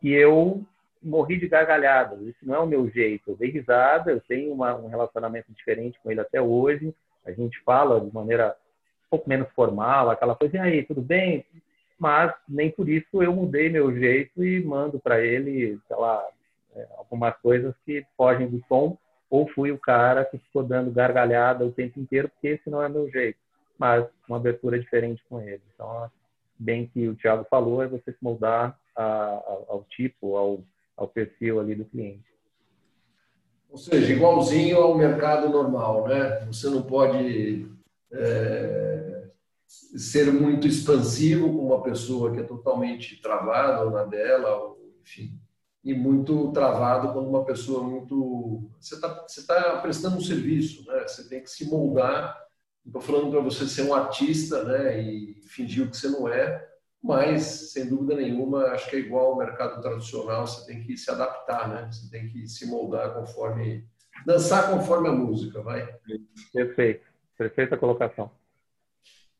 [0.00, 0.64] que eu
[1.06, 2.16] morri de gargalhada.
[2.22, 3.30] Isso não é o meu jeito.
[3.30, 6.94] Eu dei risada, eu tenho uma, um relacionamento diferente com ele até hoje.
[7.24, 8.56] A gente fala de maneira
[9.06, 11.44] um pouco menos formal, aquela coisa, e aí, tudo bem?
[11.98, 16.22] Mas nem por isso eu mudei meu jeito e mando para ele, sei lá,
[16.74, 18.98] é, algumas coisas que fogem do tom,
[19.30, 22.88] ou fui o cara que ficou dando gargalhada o tempo inteiro, porque esse não é
[22.88, 23.38] meu jeito.
[23.78, 25.62] Mas uma abertura diferente com ele.
[25.74, 26.10] Então,
[26.58, 30.60] bem que o Thiago falou, é você se moldar a, a, ao tipo, ao,
[30.96, 32.24] ao perfil ali do cliente.
[33.68, 36.46] Ou seja, igualzinho ao mercado normal, né?
[36.46, 37.68] Você não pode
[38.10, 39.28] é,
[39.66, 45.38] ser muito expansivo com uma pessoa que é totalmente travada ou na dela, ou, enfim,
[45.84, 48.70] e muito travado quando uma pessoa muito.
[48.80, 51.06] Você está você tá prestando um serviço, né?
[51.06, 52.36] Você tem que se moldar.
[52.84, 55.00] Estou falando para você ser um artista, né?
[55.00, 56.66] E fingir o que você não é,
[57.06, 61.08] mas, sem dúvida nenhuma, acho que é igual ao mercado tradicional, você tem que se
[61.08, 61.88] adaptar, né?
[61.90, 63.84] Você tem que se moldar conforme.
[64.26, 65.88] dançar conforme a música, vai.
[66.52, 67.06] Perfeito.
[67.38, 68.30] Perfeita colocação.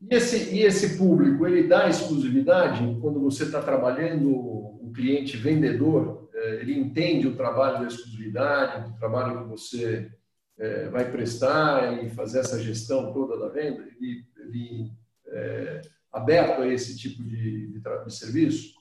[0.00, 6.28] E esse, e esse público, ele dá exclusividade quando você está trabalhando o cliente vendedor?
[6.34, 10.12] É, ele entende o trabalho da exclusividade, o trabalho que você
[10.58, 13.82] é, vai prestar e fazer essa gestão toda da venda?
[13.82, 14.92] Ele, ele
[15.28, 15.82] é,
[16.16, 18.74] aberto a esse tipo de, de, de serviço?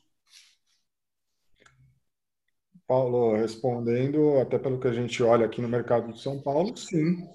[2.87, 7.27] Paulo, respondendo, até pelo que a gente olha aqui no mercado de São Paulo, sim.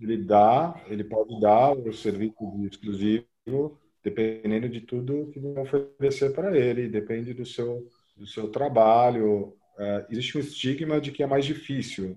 [0.00, 2.34] Ele dá, ele pode dar o serviço
[2.70, 9.56] exclusivo, dependendo de tudo que vai oferecer para ele, depende do seu, do seu trabalho.
[9.78, 12.16] É, existe um estigma de que é mais difícil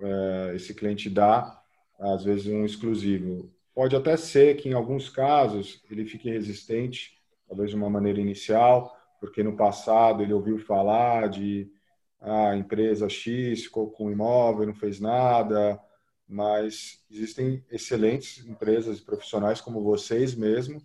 [0.00, 1.62] é, esse cliente dar,
[2.00, 3.53] às vezes, um exclusivo.
[3.74, 7.18] Pode até ser que, em alguns casos, ele fique resistente,
[7.48, 11.68] talvez de uma maneira inicial, porque no passado ele ouviu falar de
[12.20, 15.78] a ah, empresa X ficou com imóvel, não fez nada,
[16.26, 20.80] mas existem excelentes empresas e profissionais como vocês mesmo,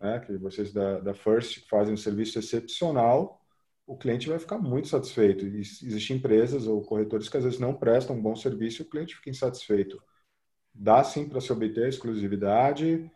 [0.00, 3.42] né, que vocês da, da First fazem um serviço excepcional,
[3.86, 5.44] o cliente vai ficar muito satisfeito.
[5.44, 9.16] Existem empresas ou corretores que às vezes não prestam um bom serviço e o cliente
[9.16, 10.00] fica insatisfeito
[10.74, 13.10] dá sim para se obter exclusividade.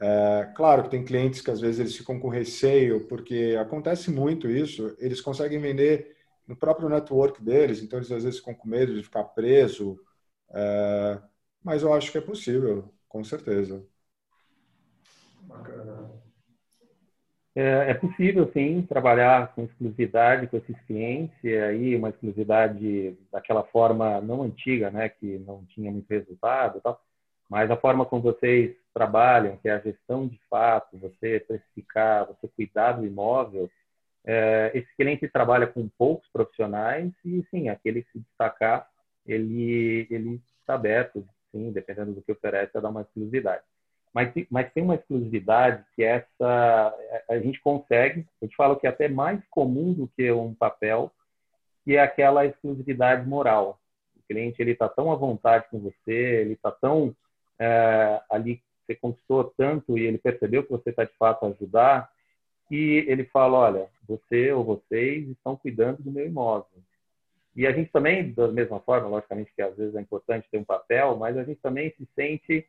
[0.00, 4.48] É, claro que tem clientes que às vezes eles ficam com receio, porque acontece muito
[4.48, 8.94] isso, eles conseguem vender no próprio network deles, então eles às vezes ficam com medo
[8.94, 10.00] de ficar preso,
[10.50, 11.20] é,
[11.62, 13.84] mas eu acho que é possível, com certeza.
[15.48, 16.27] Bacana.
[17.60, 23.64] É, é, possível, sim, trabalhar com exclusividade com esses clientes, e aí uma exclusividade daquela
[23.64, 27.02] forma não antiga, né, que não tinha muito resultado tal,
[27.50, 32.46] mas a forma como vocês trabalham, que é a gestão de fato, você precificar, você
[32.46, 33.68] cuidar do imóvel,
[34.24, 38.88] é, esse cliente trabalha com poucos profissionais e, sim, aquele que se destacar,
[39.26, 40.06] ele
[40.60, 43.64] está aberto, sim, dependendo do que oferece, a dar uma exclusividade.
[44.18, 46.92] Mas, mas tem uma exclusividade que essa
[47.28, 51.12] a gente consegue, eu te falo que é até mais comum do que um papel,
[51.84, 53.78] que é aquela exclusividade moral.
[54.16, 57.14] O cliente ele está tão à vontade com você, ele está tão
[57.60, 62.10] é, ali, você conquistou tanto e ele percebeu que você está de fato a ajudar,
[62.66, 66.82] que ele fala, olha, você ou vocês estão cuidando do meu imóvel.
[67.54, 70.64] E a gente também, da mesma forma, logicamente que às vezes é importante ter um
[70.64, 72.66] papel, mas a gente também se sente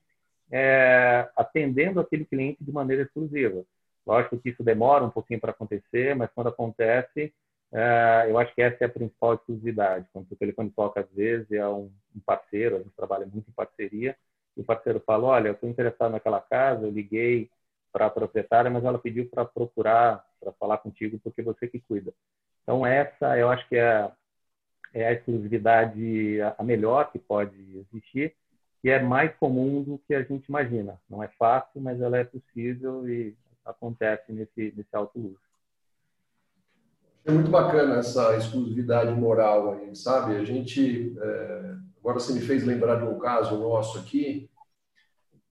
[0.51, 3.63] é, atendendo aquele cliente de maneira exclusiva.
[4.05, 7.33] Lógico que isso demora um pouquinho para acontecer, mas quando acontece,
[7.71, 10.07] é, eu acho que essa é a principal exclusividade.
[10.11, 13.53] Quando o telefone toca, às vezes, é um, um parceiro, a gente trabalha muito em
[13.53, 14.15] parceria,
[14.57, 17.49] e o parceiro fala, olha, eu estou interessado naquela casa, eu liguei
[17.91, 22.13] para a proprietária, mas ela pediu para procurar, para falar contigo, porque você que cuida.
[22.63, 24.11] Então, essa eu acho que é,
[24.93, 28.35] é a exclusividade a melhor que pode existir,
[28.81, 30.99] que é mais comum do que a gente imagina.
[31.09, 35.39] Não é fácil, mas ela é possível e acontece nesse, nesse alto uso.
[37.25, 40.37] É muito bacana essa exclusividade moral aí, sabe?
[40.37, 44.49] A gente, é, agora você me fez lembrar de um caso nosso aqui,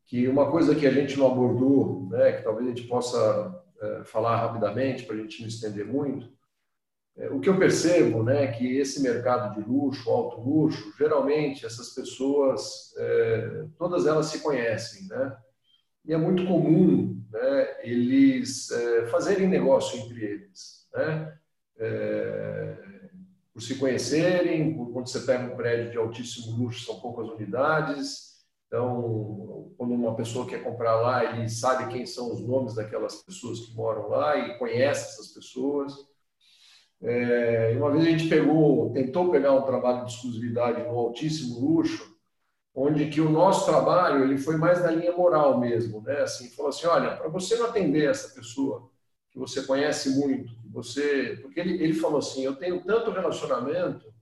[0.06, 4.04] que uma coisa que a gente não abordou, né, que talvez a gente possa é,
[4.04, 6.32] falar rapidamente para a gente não estender muito,
[7.32, 12.94] o que eu percebo, né, que esse mercado de luxo, alto luxo, geralmente essas pessoas,
[12.96, 15.36] é, todas elas se conhecem, né?
[16.04, 21.36] E é muito comum, né, eles é, fazerem negócio entre eles, né?
[21.76, 22.76] É,
[23.52, 28.28] por se conhecerem, por, quando você pega um prédio de altíssimo luxo, são poucas unidades,
[28.68, 33.60] então, quando uma pessoa quer comprar lá, ele sabe quem são os nomes daquelas pessoas
[33.60, 35.94] que moram lá e conhece essas pessoas.
[37.00, 42.16] É, uma vez a gente pegou, tentou pegar um trabalho de exclusividade no altíssimo luxo,
[42.74, 46.20] onde que o nosso trabalho ele foi mais na linha moral mesmo, né?
[46.22, 48.90] Assim, falou assim, olha, para você não atender essa pessoa
[49.30, 54.12] que você conhece muito, que você, porque ele, ele falou assim, eu tenho tanto relacionamento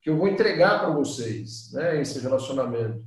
[0.00, 2.00] que eu vou entregar para vocês, né?
[2.00, 3.04] Esse relacionamento,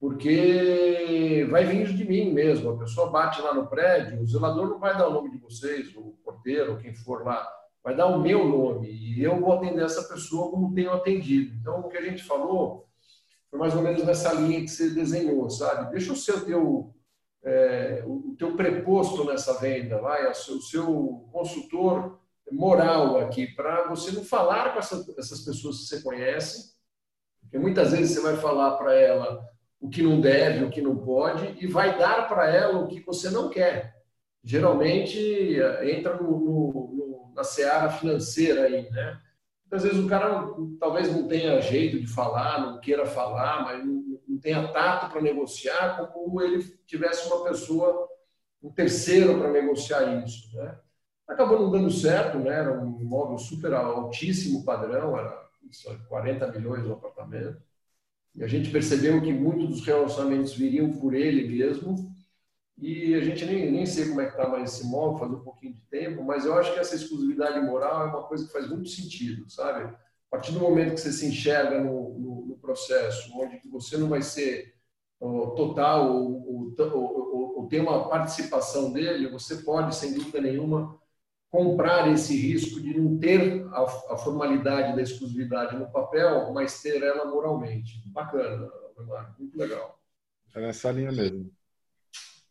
[0.00, 2.70] porque vai vir de mim mesmo.
[2.70, 5.94] A pessoa bate lá no prédio, o zelador não vai dar o nome de vocês,
[5.94, 7.46] o porteiro, quem for lá
[7.82, 11.54] vai dar o meu nome e eu vou atender essa pessoa como tenho atendido.
[11.54, 12.86] Então, o que a gente falou
[13.50, 15.90] foi mais ou menos nessa linha que você desenhou, sabe?
[15.90, 16.94] Deixa o seu teu,
[17.44, 22.18] é, o teu preposto nessa venda, vai, o seu, o seu consultor
[22.50, 26.72] moral aqui, para você não falar com essa, essas pessoas que você conhece,
[27.42, 29.44] porque muitas vezes você vai falar para ela
[29.80, 33.00] o que não deve, o que não pode, e vai dar para ela o que
[33.00, 33.96] você não quer.
[34.44, 35.18] Geralmente
[35.82, 37.01] entra no, no
[37.34, 39.20] na seara financeira aí, né?
[39.70, 40.46] Às vezes o cara
[40.78, 45.22] talvez não tenha jeito de falar, não queira falar, mas não, não tenha tato para
[45.22, 48.06] negociar, como ele tivesse uma pessoa,
[48.62, 50.78] um terceiro para negociar isso, né?
[51.26, 52.54] Acabou não dando certo, né?
[52.54, 55.42] Era um imóvel super altíssimo padrão, era
[56.08, 57.62] 40 milhões o apartamento.
[58.34, 62.11] E a gente percebeu que muitos dos relacionamentos viriam por ele mesmo,
[62.82, 65.44] e a gente nem, nem sei como é que está mais esse imóvel, faz um
[65.44, 68.68] pouquinho de tempo, mas eu acho que essa exclusividade moral é uma coisa que faz
[68.68, 69.84] muito sentido, sabe?
[69.84, 69.96] A
[70.28, 74.20] partir do momento que você se enxerga no, no, no processo, onde você não vai
[74.20, 74.74] ser
[75.20, 81.00] total ou, ou, ou, ou ter uma participação dele, você pode, sem dúvida nenhuma,
[81.48, 87.00] comprar esse risco de não ter a, a, formalidade da exclusividade no papel, mas ter
[87.00, 88.02] ela moralmente.
[88.06, 88.68] Bacana,
[89.38, 90.00] muito legal.
[90.52, 91.48] É nessa linha mesmo.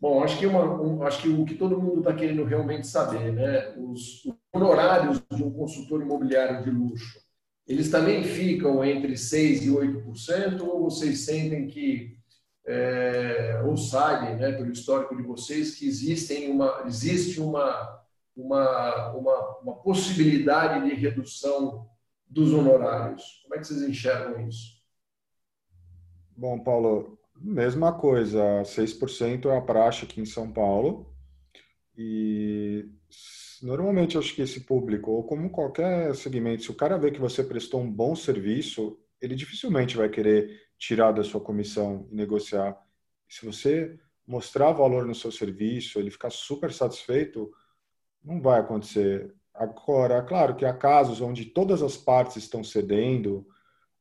[0.02, 3.32] Bom, acho que, uma, um, acho que o que todo mundo está querendo realmente saber,
[3.32, 3.72] né?
[3.78, 7.22] Os, os honorários de um consultor imobiliário de luxo,
[7.68, 12.18] eles também ficam entre 6% e 8%, ou vocês sentem que,
[12.66, 18.02] é, ou sabem, né, pelo histórico de vocês, que existem uma, existe uma,
[18.36, 21.88] uma, uma, uma possibilidade de redução
[22.26, 23.42] dos honorários?
[23.44, 24.82] Como é que vocês enxergam isso?
[26.36, 31.12] Bom, Paulo, Mesma coisa, 6% é a praxe aqui em São Paulo.
[31.98, 32.88] E
[33.64, 37.44] normalmente acho que esse público, ou como qualquer segmento, se o cara vê que você
[37.44, 42.78] prestou um bom serviço, ele dificilmente vai querer tirar da sua comissão e negociar.
[43.28, 47.52] Se você mostrar valor no seu serviço, ele ficar super satisfeito,
[48.24, 49.34] não vai acontecer.
[49.54, 53.48] Agora, claro que há casos onde todas as partes estão cedendo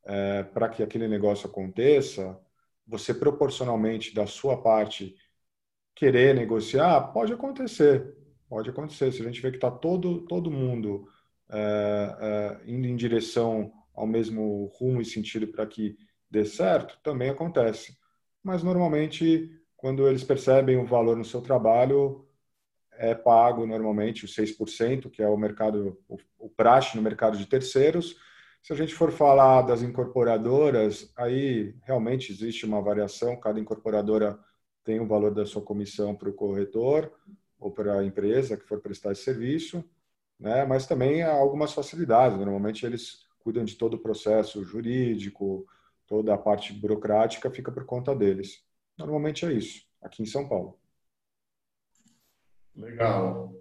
[0.04, 2.38] é, para que aquele negócio aconteça,
[2.86, 5.14] você proporcionalmente da sua parte
[5.94, 8.16] querer negociar, pode acontecer.
[8.48, 9.12] Pode acontecer.
[9.12, 11.06] Se a gente vê que está todo, todo mundo
[11.48, 15.96] é, é, indo em direção ao mesmo rumo e sentido para que
[16.30, 17.96] dê certo, também acontece.
[18.42, 22.26] Mas normalmente, quando eles percebem o valor no seu trabalho,
[22.92, 27.46] é pago normalmente os 6%, que é o mercado, o, o praxe no mercado de
[27.46, 28.16] terceiros,
[28.62, 34.38] se a gente for falar das incorporadoras, aí realmente existe uma variação, cada incorporadora
[34.84, 37.12] tem o valor da sua comissão para o corretor
[37.58, 39.84] ou para a empresa que for prestar esse serviço,
[40.38, 40.64] né?
[40.64, 42.38] mas também há algumas facilidades.
[42.38, 45.66] Normalmente eles cuidam de todo o processo jurídico,
[46.06, 48.64] toda a parte burocrática fica por conta deles.
[48.98, 50.78] Normalmente é isso, aqui em São Paulo.
[52.74, 53.54] Legal.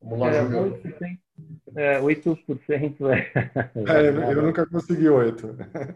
[0.00, 0.80] Vamos lá, é, Júlio.
[1.76, 3.32] É, 8% é.
[3.76, 5.94] é eu, eu nunca consegui 8%.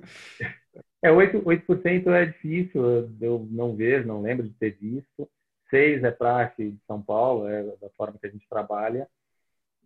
[1.02, 5.28] É, 8%, 8% é difícil, eu não vejo, não lembro de ter visto.
[5.72, 9.08] 6% é praxe de São Paulo, é da forma que a gente trabalha.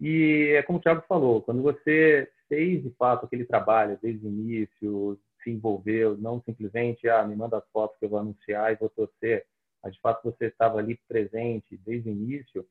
[0.01, 4.29] E é como o Thiago falou, quando você fez de fato aquele trabalho desde o
[4.29, 8.77] início, se envolveu, não simplesmente, ah, me manda as fotos que eu vou anunciar e
[8.77, 9.47] vou torcer,
[9.83, 12.67] mas de fato você estava ali presente desde o início,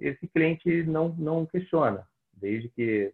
[0.00, 3.12] esse cliente não, não questiona, desde que,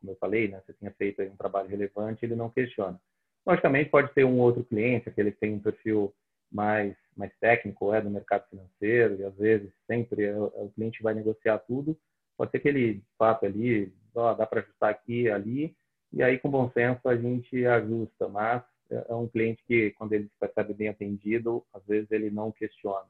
[0.00, 3.00] como eu falei, né, você tenha feito um trabalho relevante, ele não questiona.
[3.46, 6.14] Logicamente, pode ter um outro cliente, aquele que tem um perfil
[6.50, 11.14] mais, mais técnico, é do mercado financeiro, e às vezes sempre é, o cliente vai
[11.14, 11.98] negociar tudo.
[12.36, 15.74] Pode ser que ele faça ali, ó, dá para ajustar aqui ali,
[16.12, 20.12] e aí com bom senso a gente ajusta, mas é, é um cliente que, quando
[20.12, 23.06] ele se percebe bem atendido, às vezes ele não questiona.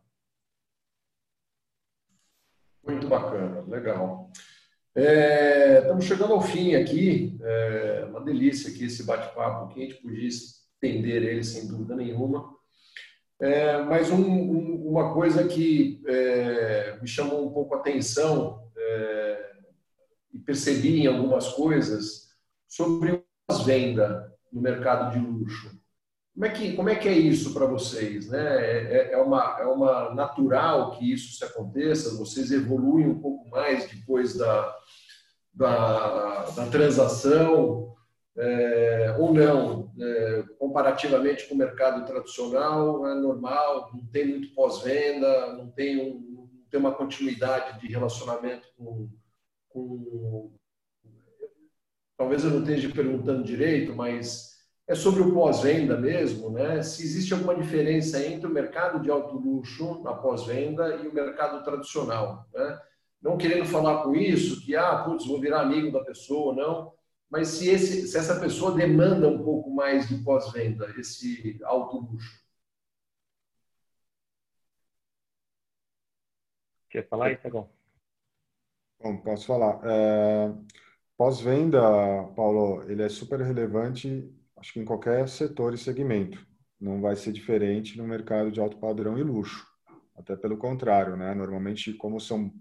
[2.86, 4.30] Muito bacana, legal.
[4.94, 7.38] É, estamos chegando ao fim aqui.
[7.40, 9.72] É uma delícia aqui esse bate-papo.
[9.72, 12.52] Que a gente podia estender ele sem dúvida nenhuma.
[13.40, 19.52] É, mas um, um, uma coisa que é, me chamou um pouco a atenção é,
[20.32, 22.28] e percebi em algumas coisas
[22.68, 25.76] sobre as vendas no mercado de luxo.
[26.34, 28.28] Como é que, como é, que é isso para vocês?
[28.28, 28.40] Né?
[28.40, 32.16] É, é, uma, é uma natural que isso se aconteça?
[32.16, 34.74] Vocês evoluem um pouco mais depois da,
[35.52, 37.94] da, da transação
[38.36, 39.92] é, ou não?
[40.00, 46.48] É, comparativamente com o mercado tradicional, é normal, não tem muito pós-venda, não tem, um,
[46.58, 49.10] não tem uma continuidade de relacionamento com,
[49.68, 50.50] com.
[52.16, 54.51] Talvez eu não esteja perguntando direito, mas
[54.86, 56.82] é sobre o pós-venda mesmo, né?
[56.82, 61.62] Se existe alguma diferença entre o mercado de alto luxo na pós-venda e o mercado
[61.64, 62.80] tradicional, né?
[63.20, 66.92] Não querendo falar com isso que ah, putz, vou virar amigo da pessoa, não.
[67.30, 72.42] Mas se, esse, se essa pessoa demanda um pouco mais de pós-venda, esse alto luxo.
[76.90, 77.38] Quer falar aí,
[79.00, 79.80] Bom, posso falar.
[79.84, 80.52] É,
[81.16, 81.80] pós-venda,
[82.36, 84.30] Paulo, ele é super relevante
[84.62, 86.38] acho que em qualquer setor e segmento.
[86.80, 89.66] Não vai ser diferente no mercado de alto padrão e luxo.
[90.16, 91.34] Até pelo contrário, né?
[91.34, 92.52] Normalmente, como são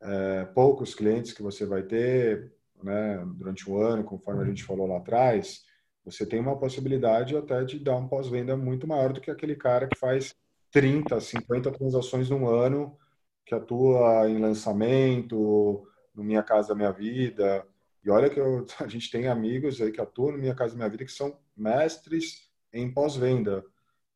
[0.00, 4.86] é, poucos clientes que você vai ter né, durante o ano, conforme a gente falou
[4.86, 5.64] lá atrás,
[6.04, 9.88] você tem uma possibilidade até de dar um pós-venda muito maior do que aquele cara
[9.88, 10.34] que faz
[10.70, 12.96] 30, 50 transações num ano,
[13.44, 17.66] que atua em lançamento, no Minha Casa Minha Vida,
[18.04, 20.88] e olha que eu, a gente tem amigos aí que atuam no Minha Casa Minha
[20.88, 23.64] Vida que são mestres em pós-venda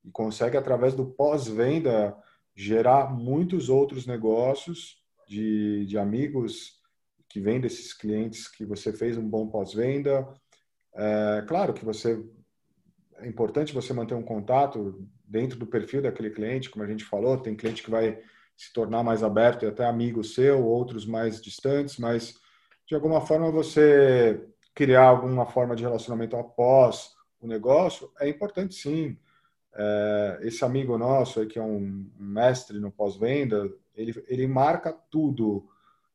[0.04, 2.16] e consegue através do pós-venda
[2.54, 6.78] gerar muitos outros negócios de, de amigos
[7.28, 10.26] que vêm desses clientes que você fez um bom pós-venda.
[10.94, 12.20] É, claro que você
[13.18, 17.36] é importante você manter um contato dentro do perfil daquele cliente, como a gente falou,
[17.36, 18.20] tem cliente que vai
[18.56, 22.34] se tornar mais aberto e até amigo seu, outros mais distantes, mas
[22.88, 24.42] de alguma forma você
[24.74, 29.18] criar alguma forma de relacionamento após o negócio, é importante sim.
[29.74, 35.68] É, esse amigo nosso, aí, que é um mestre no pós-venda, ele, ele marca tudo.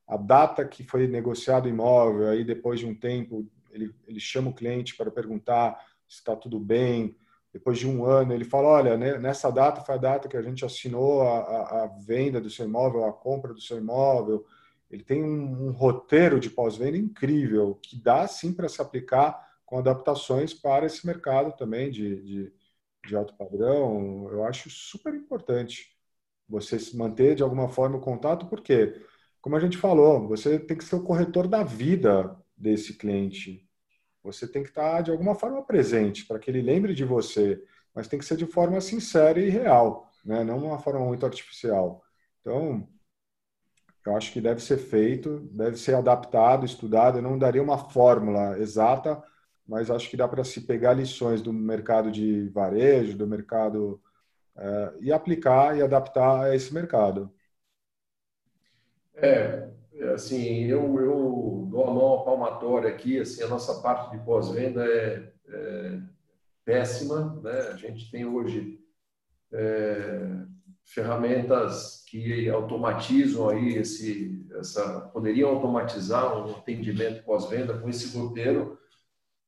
[0.08, 4.50] A data que foi negociado o imóvel, aí depois de um tempo, ele, ele chama
[4.50, 7.16] o cliente para perguntar se está tudo bem.
[7.54, 10.66] Depois de um ano, ele fala: Olha, nessa data foi a data que a gente
[10.66, 14.44] assinou a, a, a venda do seu imóvel, a compra do seu imóvel
[14.94, 19.80] ele tem um, um roteiro de pós-venda incrível, que dá sim para se aplicar com
[19.80, 22.54] adaptações para esse mercado também de, de,
[23.08, 24.30] de alto padrão.
[24.32, 25.98] Eu acho super importante
[26.48, 29.02] você se manter de alguma forma o contato, porque,
[29.42, 33.68] como a gente falou, você tem que ser o corretor da vida desse cliente.
[34.24, 37.64] Você tem que estar de alguma forma presente para que ele lembre de você,
[37.96, 40.44] mas tem que ser de forma sincera e real, né?
[40.44, 42.04] não uma forma muito artificial.
[42.42, 42.88] Então,
[44.06, 47.18] eu acho que deve ser feito, deve ser adaptado, estudado.
[47.18, 49.22] Eu não daria uma fórmula exata,
[49.68, 54.02] mas acho que dá para se pegar lições do mercado de varejo, do mercado
[54.58, 57.34] é, e aplicar e adaptar a esse mercado.
[59.16, 59.70] É,
[60.14, 63.20] assim, eu, eu dou a mão à palmatória aqui.
[63.20, 66.00] Assim, a nossa parte de pós-venda é, é,
[66.66, 67.60] péssima, né?
[67.72, 68.80] A gente tem hoje
[69.52, 70.46] é,
[70.86, 78.78] ferramentas que automatizam aí esse, essa, poderiam automatizar um atendimento pós-venda com esse roteiro.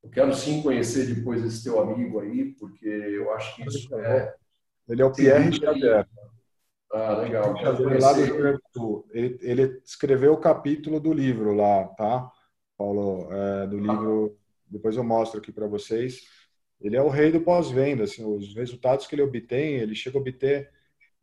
[0.02, 4.34] Eu quero sim conhecer depois esse teu amigo aí, porque eu acho que isso é.
[4.88, 6.06] Ele é o Pierre Xavier.
[6.92, 7.54] Ah, legal.
[9.10, 12.30] Ele, ele, escreveu o capítulo do livro lá, tá,
[12.76, 13.28] Paulo?
[13.32, 14.36] É, do livro.
[14.68, 16.22] Depois eu mostro aqui para vocês.
[16.80, 18.04] Ele é o rei do pós-venda.
[18.04, 20.70] Assim, os resultados que ele obtém, ele chega a obter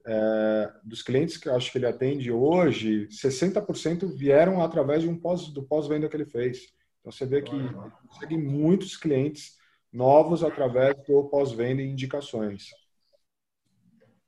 [0.05, 5.17] é, dos clientes que eu acho que ele atende hoje, 60% vieram através de um
[5.17, 6.73] pós, do pós-venda que ele fez.
[6.99, 7.69] Então você vê que ele
[8.07, 9.57] consegue muitos clientes
[9.91, 12.69] novos através do pós-venda e indicações.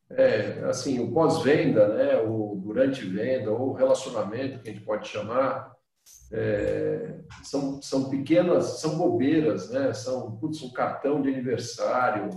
[0.09, 5.75] É, assim, o pós-venda, né, o durante venda ou relacionamento que a gente pode chamar,
[6.31, 9.93] é, são, são pequenas, são bobeiras, né?
[9.93, 12.29] São, putz, um cartão de aniversário,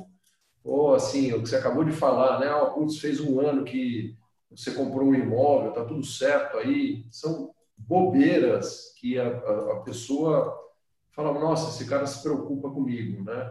[0.69, 2.55] ou assim, o que você acabou de falar, né?
[2.55, 4.15] Oh, putz, fez um ano que
[4.51, 7.07] você comprou um imóvel, tá tudo certo aí.
[7.11, 10.55] São bobeiras que a, a, a pessoa
[11.13, 13.51] fala, nossa, esse cara se preocupa comigo, né?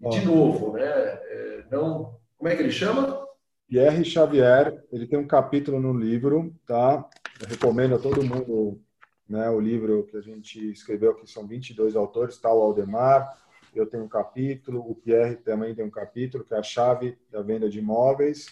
[0.00, 0.84] E, de novo, né?
[0.84, 3.24] É, não, como é que ele chama?
[3.68, 7.08] Pierre Xavier, ele tem um capítulo no livro, tá?
[7.40, 8.80] Eu recomendo a todo mundo
[9.28, 13.38] né, o livro que a gente escreveu, que são 22 autores, tá o Aldemar,
[13.74, 17.42] eu tenho um capítulo, o Pierre também tem um capítulo, que é a chave da
[17.42, 18.46] venda de imóveis,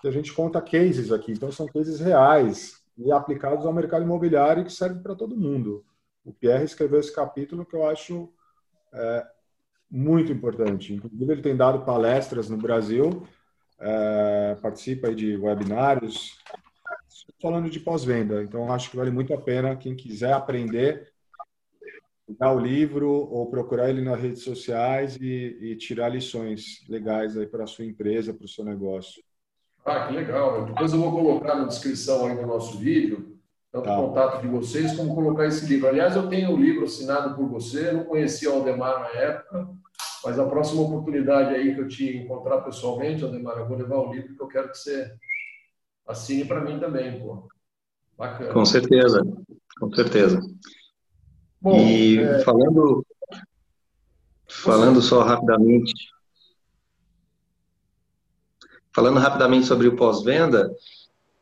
[0.00, 4.64] que a gente conta cases aqui, então são cases reais e aplicados ao mercado imobiliário
[4.64, 5.84] que serve para todo mundo.
[6.24, 8.32] O Pierre escreveu esse capítulo que eu acho
[8.92, 9.26] é,
[9.90, 10.92] muito importante.
[10.92, 13.26] Inclusive, ele tem dado palestras no Brasil,
[13.78, 16.38] é, participa de webinários,
[17.40, 18.42] falando de pós-venda.
[18.42, 21.12] Então, acho que vale muito a pena quem quiser aprender,
[22.28, 27.46] dar o livro ou procurar ele nas redes sociais e, e tirar lições legais aí
[27.46, 29.22] para a sua empresa, para o seu negócio.
[29.84, 30.64] Ah, que legal.
[30.64, 33.38] Depois eu vou colocar na descrição aí do nosso vídeo,
[33.70, 33.98] tanto tá.
[33.98, 35.88] o contato de vocês, como colocar esse livro.
[35.88, 39.68] Aliás, eu tenho o um livro assinado por você, não conhecia o Aldemar na época,
[40.24, 44.12] mas a próxima oportunidade aí que eu te encontrar pessoalmente, Aldemar, eu vou levar o
[44.12, 45.12] livro que eu quero que você
[46.06, 47.46] assine para mim também, pô.
[48.16, 48.52] Bacana.
[48.52, 49.22] Com certeza,
[49.78, 50.40] com certeza.
[51.64, 52.40] Bom, e é...
[52.40, 53.06] falando,
[54.46, 55.94] falando só rapidamente,
[58.94, 60.70] falando rapidamente sobre o pós-venda,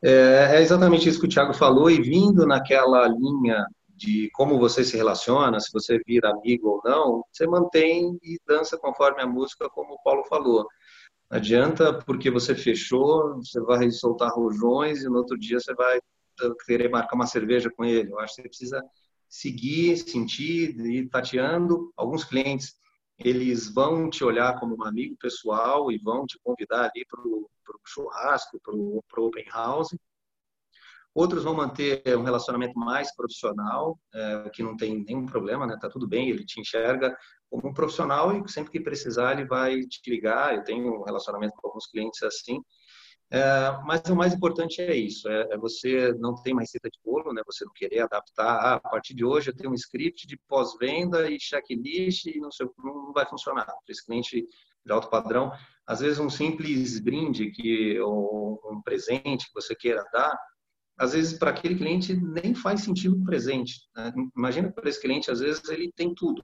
[0.01, 3.65] é, é exatamente isso que o Thiago falou e vindo naquela linha
[3.97, 8.77] de como você se relaciona, se você vira amigo ou não, você mantém e dança
[8.77, 10.65] conforme a música, como o Paulo falou.
[11.29, 15.99] Não adianta porque você fechou, você vai soltar rojões e no outro dia você vai
[16.65, 18.09] querer marcar uma cerveja com ele.
[18.09, 18.81] Eu acho que você precisa
[19.33, 21.91] seguir, sentir, ir tateando.
[21.97, 22.75] Alguns clientes,
[23.17, 27.49] eles vão te olhar como um amigo pessoal e vão te convidar ali para o
[27.83, 29.97] churrasco, para o open house.
[31.15, 35.77] Outros vão manter um relacionamento mais profissional, é, que não tem nenhum problema, né?
[35.81, 37.15] Tá tudo bem, ele te enxerga
[37.49, 40.55] como um profissional e sempre que precisar ele vai te ligar.
[40.55, 42.63] Eu tenho um relacionamento com alguns clientes assim.
[43.33, 46.99] É, mas o mais importante é isso, é, é, você não tem mais receita de
[47.03, 47.41] bolo, né?
[47.47, 48.45] Você não querer adaptar.
[48.45, 52.51] Ah, a partir de hoje eu tenho um script de pós-venda e checklist e não
[52.51, 53.65] sei, não vai funcionar.
[53.65, 54.45] Para esse cliente
[54.85, 55.51] de alto padrão,
[55.87, 60.37] às vezes um simples brinde que ou um presente que você queira dar
[60.97, 63.81] às vezes para aquele cliente nem faz sentido o presente.
[63.95, 64.13] Né?
[64.37, 66.41] Imagina para esse cliente, às vezes ele tem tudo,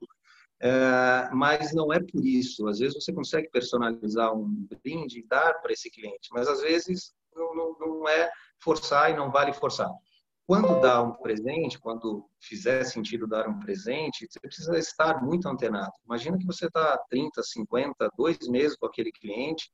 [0.60, 2.68] é, mas não é por isso.
[2.68, 7.14] Às vezes você consegue personalizar um brinde e dar para esse cliente, mas às vezes
[7.34, 8.30] não, não, não é
[8.62, 9.90] forçar e não vale forçar.
[10.46, 15.92] Quando dá um presente, quando fizer sentido dar um presente, você precisa estar muito antenado.
[16.04, 19.70] Imagina que você está 30, 50, dois meses com aquele cliente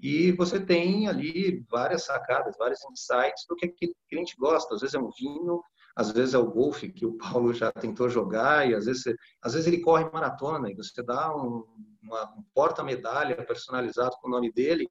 [0.00, 4.74] e você tem ali várias sacadas, vários insights do que aquele cliente gosta.
[4.74, 5.62] Às vezes é um vinho,
[5.96, 9.04] às vezes é o golfe que o Paulo já tentou jogar e às vezes,
[9.40, 11.64] às vezes ele corre maratona e você dá um,
[12.02, 14.88] uma, um porta-medalha personalizado com o nome dele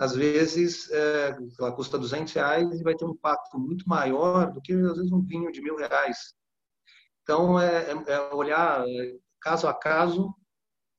[0.00, 4.58] às vezes é, ela custa 200 reais e vai ter um impacto muito maior do
[4.58, 6.34] que às vezes um vinho de mil reais.
[7.22, 10.34] Então é, é, é olhar é, caso a caso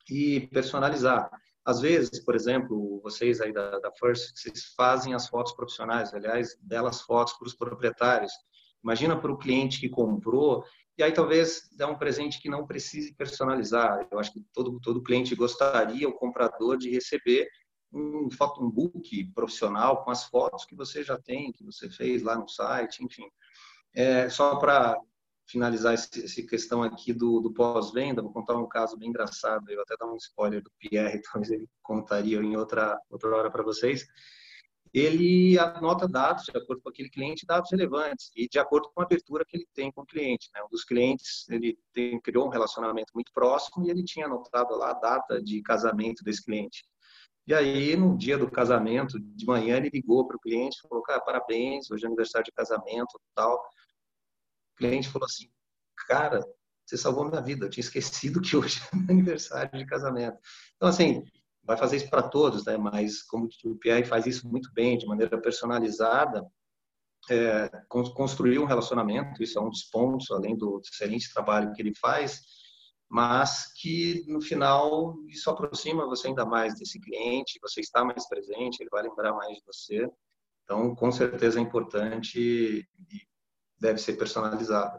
[0.07, 1.31] e personalizar.
[1.65, 6.55] Às vezes, por exemplo, vocês aí da, da First, vocês fazem as fotos profissionais, aliás,
[6.61, 8.31] belas fotos para os proprietários.
[8.83, 10.63] Imagina para o cliente que comprou
[10.97, 14.07] e aí talvez dá um presente que não precise personalizar.
[14.11, 17.47] Eu acho que todo todo cliente gostaria, o comprador, de receber
[17.91, 18.29] um
[18.59, 22.47] um book profissional com as fotos que você já tem, que você fez lá no
[22.47, 23.27] site, enfim.
[23.93, 24.97] É, só para
[25.45, 29.97] finalizar essa questão aqui do, do pós-venda, vou contar um caso bem engraçado, eu até
[29.97, 34.05] dar um spoiler do Pierre, talvez ele contaria em outra, outra hora para vocês.
[34.93, 39.05] Ele anota dados de acordo com aquele cliente, dados relevantes, e de acordo com a
[39.05, 40.49] abertura que ele tem com o cliente.
[40.53, 40.61] Né?
[40.63, 44.91] Um dos clientes, ele tem, criou um relacionamento muito próximo e ele tinha anotado lá
[44.91, 46.83] a data de casamento desse cliente.
[47.47, 51.03] E aí, no dia do casamento, de manhã, ele ligou para o cliente e falou:
[51.03, 53.55] Cara, parabéns, hoje é aniversário de casamento tal.
[53.55, 55.49] O cliente falou assim:
[56.07, 56.39] Cara,
[56.85, 60.37] você salvou minha vida, eu tinha esquecido que hoje é aniversário de casamento.
[60.75, 61.23] Então, assim,
[61.63, 62.77] vai fazer isso para todos, né?
[62.77, 66.45] Mas como o Pierre faz isso muito bem, de maneira personalizada,
[67.29, 71.93] é, construir um relacionamento, isso é um dos pontos, além do excelente trabalho que ele
[71.95, 72.41] faz,
[73.07, 78.81] mas que no final isso aproxima você ainda mais desse cliente, você está mais presente,
[78.81, 80.09] ele vai lembrar mais de você.
[80.63, 82.85] Então, com certeza é importante e
[83.79, 84.97] deve ser personalizado.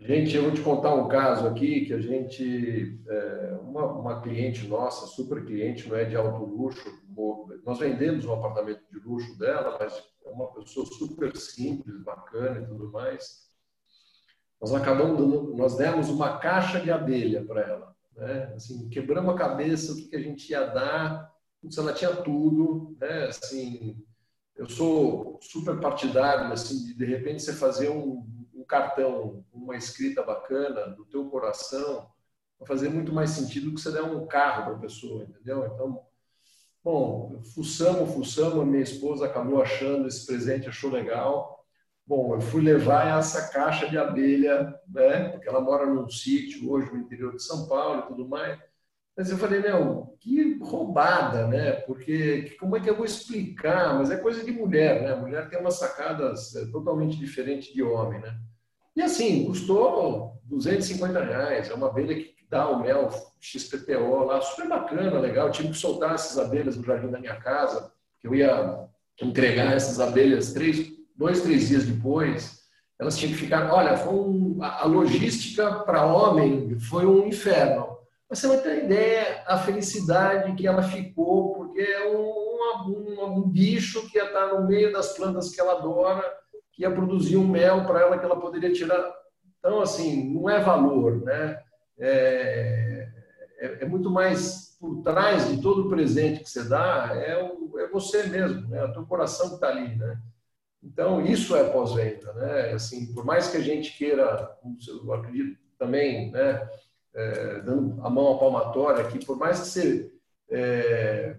[0.00, 4.66] Gente, eu vou te contar um caso aqui que a gente, é, uma, uma, cliente
[4.68, 6.88] nossa, super cliente, não é de alto luxo,
[7.66, 9.92] nós vendemos um apartamento de luxo dela, mas
[10.24, 13.48] é uma pessoa super simples, bacana e tudo mais.
[14.60, 18.52] Nós acabamos, dando, nós demos uma caixa de abelha para ela, né?
[18.54, 21.28] Assim, quebramos a cabeça o que, a gente ia dar,
[21.76, 23.26] ela tinha tudo, né?
[23.26, 24.00] Assim,
[24.54, 28.37] eu sou super partidário, assim, de de repente você fazer um
[28.68, 32.08] cartão, uma escrita bacana do teu coração,
[32.58, 35.66] vai fazer muito mais sentido do que você der um carro para a pessoa, entendeu?
[35.66, 36.02] Então,
[36.84, 41.64] bom, fuçamos, fuçamos, minha esposa acabou achando esse presente, achou legal.
[42.06, 45.30] Bom, eu fui levar essa caixa de abelha, né?
[45.30, 48.58] Porque ela mora num sítio hoje no interior de São Paulo e tudo mais.
[49.18, 51.72] Mas eu falei, meu, que roubada, né?
[51.72, 53.98] Porque como é que eu vou explicar?
[53.98, 55.14] Mas é coisa de mulher, né?
[55.16, 58.38] Mulher tem umas sacadas é, totalmente diferentes de homem, né?
[58.98, 61.70] E assim, custou 250 reais.
[61.70, 63.08] É uma abelha que dá o mel
[63.40, 65.46] XPTO lá, super bacana, legal.
[65.46, 68.88] Eu tive que soltar essas abelhas no jardim da minha casa, que eu ia
[69.22, 72.58] entregar essas abelhas três, dois, três dias depois.
[72.98, 73.72] Elas tinham que ficar.
[73.72, 77.96] Olha, foi um, a logística para homem foi um inferno.
[78.28, 82.48] Mas você vai ter ideia a felicidade que ela ficou, porque é um,
[82.88, 86.24] um, um bicho que estar no meio das plantas que ela adora
[86.78, 89.12] que ia produzir um mel para ela que ela poderia tirar.
[89.58, 91.60] Então, assim, não é valor, né?
[91.98, 93.08] É,
[93.58, 97.76] é, é, muito mais por trás de todo o presente que você dá, é, o,
[97.80, 98.84] é você mesmo, né?
[98.84, 100.20] O teu coração que está ali, né?
[100.80, 102.72] Então, isso é pós-venda, né?
[102.72, 104.56] Assim, por mais que a gente queira,
[104.86, 106.68] eu acredito também, né?
[107.12, 110.12] É, dando a mão à palmatória aqui, por mais que você
[110.48, 111.36] é,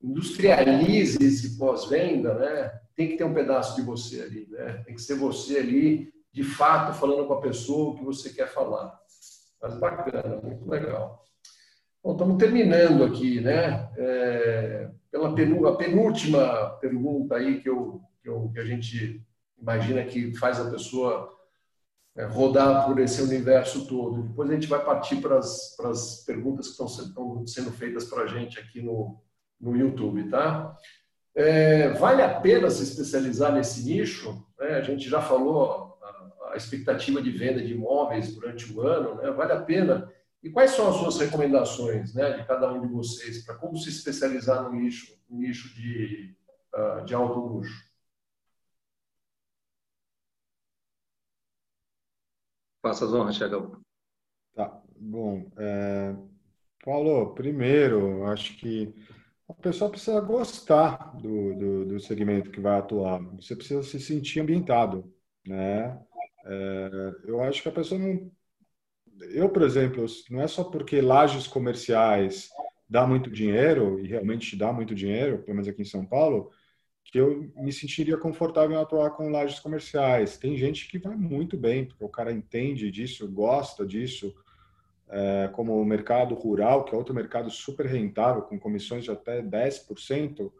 [0.00, 2.85] industrialize esse pós-venda, né?
[2.96, 4.82] Tem que ter um pedaço de você ali, né?
[4.84, 8.48] Tem que ser você ali, de fato, falando com a pessoa o que você quer
[8.48, 8.98] falar.
[9.60, 11.22] Mas bacana, muito legal.
[12.02, 13.90] Bom, estamos terminando aqui, né?
[13.96, 19.22] É, pela penúltima pergunta aí que, eu, que, eu, que a gente
[19.58, 21.36] imagina que faz a pessoa
[22.16, 24.22] é, rodar por esse universo todo.
[24.22, 28.22] Depois a gente vai partir para as, perguntas que estão sendo, estão sendo feitas para
[28.22, 29.20] a gente aqui no,
[29.60, 30.76] no YouTube, tá?
[31.36, 34.42] É, vale a pena se especializar nesse nicho?
[34.58, 39.16] É, a gente já falou a, a, expectativa de venda de imóveis durante o ano,
[39.16, 39.30] né?
[39.30, 40.10] vale a pena?
[40.42, 43.90] E quais são as suas recomendações né, de cada um de vocês para como se
[43.90, 46.34] especializar no nicho, no nicho de,
[46.74, 47.84] uh, de alto luxo?
[52.80, 53.78] Faça as honras, Tiagão.
[54.54, 55.50] Tá, bom.
[55.58, 56.16] É...
[56.82, 58.94] Paulo, primeiro, acho que
[59.48, 63.20] a pessoa precisa gostar do, do, do, segmento que vai atuar.
[63.36, 65.12] Você precisa se sentir ambientado,
[65.46, 65.98] né?
[66.44, 68.30] É, eu acho que a pessoa não...
[69.30, 72.50] Eu, por exemplo, não é só porque lajes comerciais
[72.88, 76.50] dá muito dinheiro, e realmente dá muito dinheiro, pelo menos aqui em São Paulo,
[77.04, 80.36] que eu me sentiria confortável em atuar com lajes comerciais.
[80.36, 84.34] Tem gente que vai muito bem, porque o cara entende disso, gosta disso,
[85.52, 90.50] como o mercado rural, que é outro mercado super rentável, com comissões de até 10%,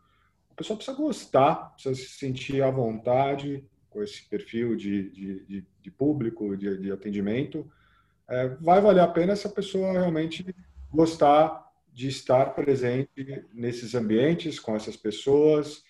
[0.50, 5.66] a pessoa precisa gostar, precisa se sentir à vontade com esse perfil de, de, de,
[5.82, 7.70] de público, de, de atendimento.
[8.28, 10.44] É, vai valer a pena se a pessoa realmente
[10.90, 15.82] gostar de estar presente nesses ambientes, com essas pessoas.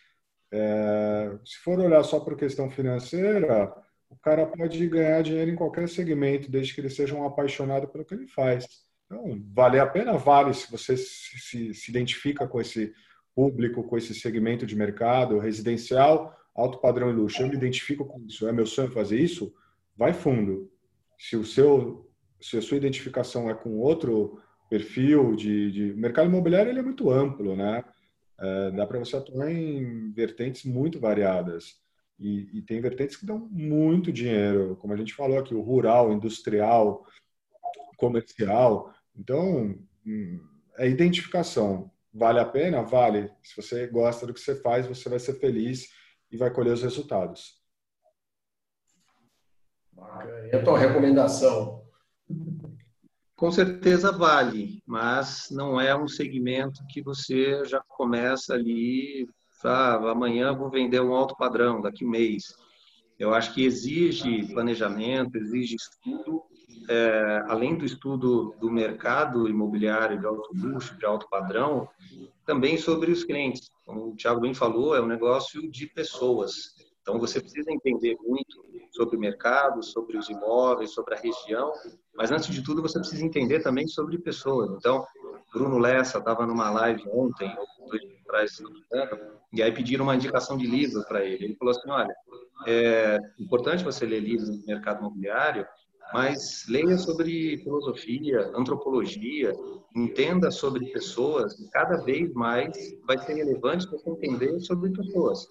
[0.52, 3.74] É, se for olhar só por questão financeira,
[4.08, 8.04] o cara pode ganhar dinheiro em qualquer segmento, desde que ele seja um apaixonado pelo
[8.04, 8.66] que ele faz.
[9.06, 10.16] Então, vale a pena?
[10.16, 12.92] Vale, se você se, se, identifica com esse
[13.34, 17.42] público, com esse segmento de mercado residencial, alto padrão e luxo.
[17.42, 19.54] Eu me identifico com isso, é meu sonho fazer isso?
[19.96, 20.70] Vai fundo.
[21.18, 25.94] Se o seu, se a sua identificação é com outro perfil de, de...
[25.94, 27.84] mercado imobiliário ele é muito amplo, né?
[28.38, 31.76] É, dá para você atuar em vertentes muito variadas.
[32.18, 36.12] E, e, tem vertentes que dão muito dinheiro, como a gente falou aqui, o rural,
[36.12, 37.06] industrial,
[37.98, 38.94] comercial.
[39.14, 40.40] Então, hum,
[40.78, 41.90] é identificação.
[42.12, 42.82] Vale a pena?
[42.82, 43.30] Vale.
[43.42, 45.90] Se você gosta do que você faz, você vai ser feliz
[46.30, 47.60] e vai colher os resultados.
[50.50, 51.84] E a tua recomendação?
[53.34, 59.28] Com certeza vale, mas não é um segmento que você já começa ali
[59.68, 62.54] ah, amanhã vou vender um alto padrão, daqui mês.
[63.18, 66.42] Eu acho que exige planejamento, exige estudo,
[66.88, 71.88] é, além do estudo do mercado imobiliário de alto luxo, de alto padrão,
[72.44, 73.70] também sobre os clientes.
[73.84, 76.74] Como o Thiago bem falou, é um negócio de pessoas.
[77.00, 81.72] Então, você precisa entender muito sobre o mercado, sobre os imóveis, sobre a região,
[82.14, 84.70] mas antes de tudo você precisa entender também sobre pessoas.
[84.72, 85.06] Então,
[85.52, 87.54] Bruno Lessa estava numa live ontem,
[88.26, 88.50] atrás,
[89.52, 91.44] e aí pediram uma indicação de livro para ele.
[91.44, 92.14] Ele falou assim, olha,
[92.66, 95.66] é importante você ler livros no mercado imobiliário,
[96.12, 99.52] mas leia sobre filosofia, antropologia,
[99.94, 105.46] entenda sobre pessoas, e cada vez mais vai ser relevante você entender sobre pessoas.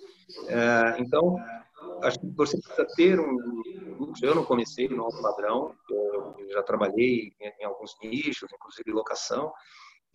[0.47, 1.35] É, então,
[2.03, 3.63] acho que você precisa ter um.
[4.21, 9.51] Eu não comecei no alto padrão, eu já trabalhei em alguns nichos, inclusive locação.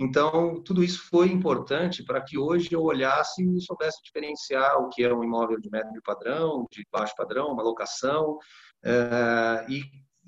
[0.00, 5.04] Então, tudo isso foi importante para que hoje eu olhasse e soubesse diferenciar o que
[5.04, 8.38] é um imóvel de médio padrão, de baixo padrão, uma locação,
[8.82, 9.82] é, e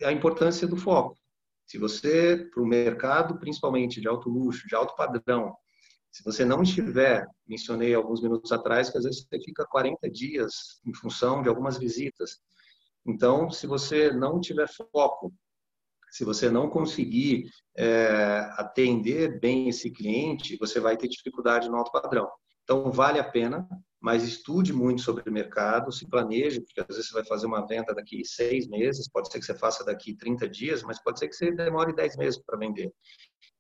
[0.05, 1.17] a importância do foco.
[1.67, 5.57] Se você, para o mercado, principalmente de alto luxo, de alto padrão,
[6.11, 10.83] se você não estiver, mencionei alguns minutos atrás, que às vezes você fica 40 dias
[10.85, 12.39] em função de algumas visitas.
[13.07, 15.33] Então, se você não tiver foco,
[16.13, 17.47] se você não conseguir
[17.77, 22.29] é, atender bem esse cliente, você vai ter dificuldade no alto padrão.
[22.63, 23.67] Então, vale a pena
[24.03, 27.65] mas estude muito sobre o mercado, se planeje, porque às vezes você vai fazer uma
[27.65, 31.29] venda daqui seis meses, pode ser que você faça daqui 30 dias, mas pode ser
[31.29, 32.93] que você demore 10 meses para vender.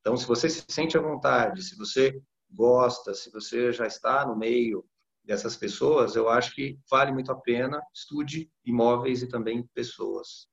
[0.00, 4.36] Então, se você se sente à vontade, se você gosta, se você já está no
[4.36, 4.84] meio
[5.22, 10.48] dessas pessoas, eu acho que vale muito a pena, estude imóveis e também pessoas.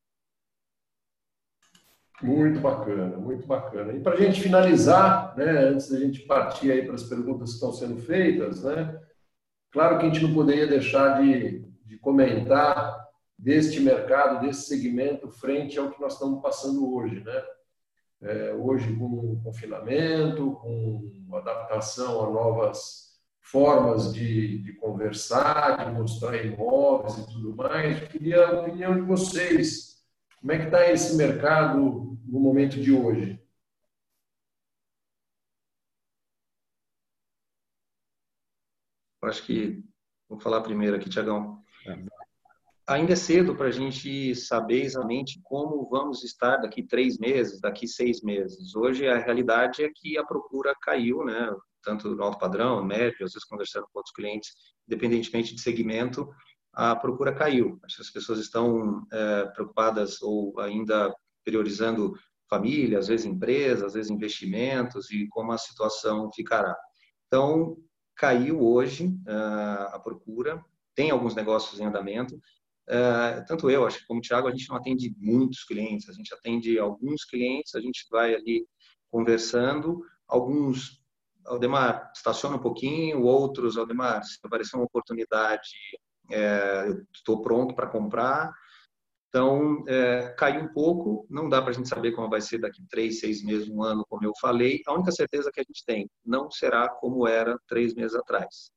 [2.22, 3.94] Muito bacana, muito bacana.
[3.94, 7.56] E para a gente finalizar, né, antes da gente partir aí para as perguntas que
[7.56, 9.00] estão sendo feitas, né,
[9.72, 13.08] Claro que a gente não poderia deixar de, de comentar
[13.38, 17.44] deste mercado, desse segmento, frente ao que nós estamos passando hoje, né?
[18.22, 26.36] É, hoje com o confinamento, com adaptação a novas formas de, de, conversar, de mostrar
[26.44, 28.00] imóveis e tudo mais.
[28.10, 30.00] Queria a opinião de vocês.
[30.42, 33.40] Como é que está esse mercado no momento de hoje?
[39.22, 39.84] acho que
[40.28, 41.62] vou falar primeiro aqui, Tiagão.
[41.86, 42.06] É.
[42.88, 47.88] Ainda é cedo para a gente saber exatamente como vamos estar daqui três meses, daqui
[47.88, 48.76] seis meses.
[48.76, 51.56] Hoje a realidade é que a procura caiu, né?
[51.84, 54.52] Tanto no alto padrão, médio, às vezes conversando com outros clientes,
[54.88, 56.28] independentemente de segmento,
[56.74, 57.80] a procura caiu.
[57.84, 61.14] As pessoas estão é, preocupadas ou ainda
[61.50, 62.14] priorizando
[62.48, 66.76] família, às vezes empresas, às vezes investimentos e como a situação ficará.
[67.28, 67.78] Então,
[68.16, 70.64] caiu hoje uh, a procura,
[70.96, 72.36] tem alguns negócios em andamento.
[72.36, 76.14] Uh, tanto eu, acho que como o Thiago, a gente não atende muitos clientes, a
[76.14, 78.66] gente atende alguns clientes, a gente vai ali
[79.12, 81.02] conversando, alguns,
[81.46, 85.70] Aldemar, estaciona um pouquinho, outros, Aldemar, se aparecer uma oportunidade,
[86.32, 88.52] é, eu estou pronto para comprar,
[89.30, 92.84] então, é, caiu um pouco, não dá para a gente saber como vai ser daqui
[92.90, 94.82] três, seis meses, um ano, como eu falei.
[94.88, 98.72] A única certeza que a gente tem, não será como era três meses atrás.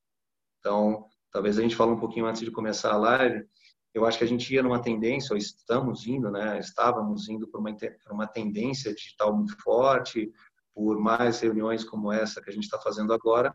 [0.60, 3.46] Então, talvez a gente fale um pouquinho antes de começar a live,
[3.94, 6.58] eu acho que a gente ia numa tendência, ou estamos indo, né?
[6.58, 7.76] Estávamos indo para uma,
[8.10, 10.30] uma tendência digital muito forte,
[10.74, 13.52] por mais reuniões como essa que a gente está fazendo agora,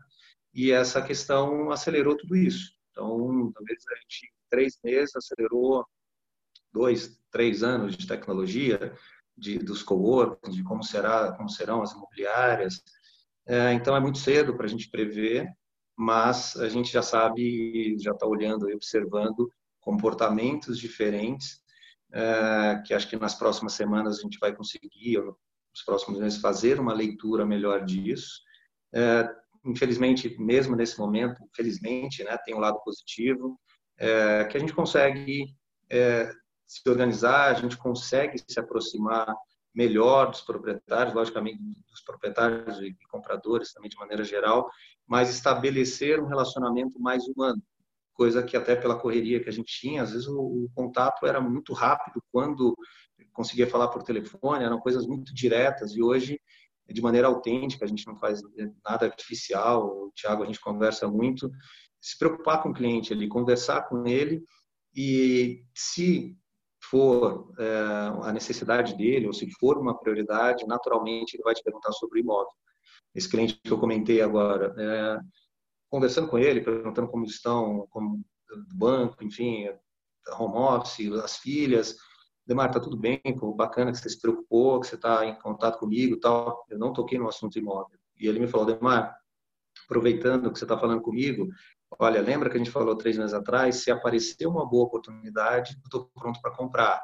[0.54, 2.72] e essa questão acelerou tudo isso.
[2.90, 5.84] Então, talvez a gente, em três meses, acelerou
[6.72, 8.92] dois, três anos de tecnologia,
[9.36, 12.82] de, dos coworkings, de como, será, como serão as imobiliárias.
[13.46, 15.48] É, então, é muito cedo para a gente prever,
[15.96, 21.60] mas a gente já sabe, já está olhando e observando comportamentos diferentes,
[22.12, 25.36] é, que acho que nas próximas semanas a gente vai conseguir, ou
[25.74, 28.40] nos próximos meses, fazer uma leitura melhor disso.
[28.92, 29.28] É,
[29.64, 33.58] infelizmente, mesmo nesse momento, felizmente, né, tem um lado positivo,
[33.98, 35.54] é, que a gente consegue
[35.90, 36.30] é,
[36.68, 39.34] se organizar, a gente consegue se aproximar
[39.74, 41.58] melhor dos proprietários, logicamente
[41.88, 44.70] dos proprietários e compradores também de maneira geral,
[45.06, 47.62] mas estabelecer um relacionamento mais humano,
[48.12, 51.40] coisa que até pela correria que a gente tinha, às vezes o, o contato era
[51.40, 52.76] muito rápido quando
[53.32, 56.40] conseguia falar por telefone, eram coisas muito diretas e hoje
[56.90, 58.40] de maneira autêntica, a gente não faz
[58.84, 61.50] nada artificial, o Thiago a gente conversa muito,
[62.00, 64.42] se preocupar com o cliente ali, conversar com ele
[64.94, 66.36] e se
[66.90, 67.80] for é,
[68.22, 72.22] a necessidade dele, ou se for uma prioridade, naturalmente ele vai te perguntar sobre o
[72.22, 72.52] imóvel.
[73.14, 75.18] Esse cliente que eu comentei agora, é,
[75.90, 79.68] conversando com ele, perguntando como estão, como do banco, enfim,
[80.38, 81.96] home office, as filhas,
[82.48, 85.78] Demar, tá tudo bem, pô, bacana que você se preocupou, que você está em contato
[85.78, 86.64] comigo tal.
[86.70, 87.98] Eu não toquei no assunto imóvel.
[88.18, 89.14] E ele me falou, Demar,
[89.84, 91.46] aproveitando que você está falando comigo,
[91.98, 93.76] olha, lembra que a gente falou três meses atrás?
[93.76, 97.00] Se aparecer uma boa oportunidade, estou pronto para comprar.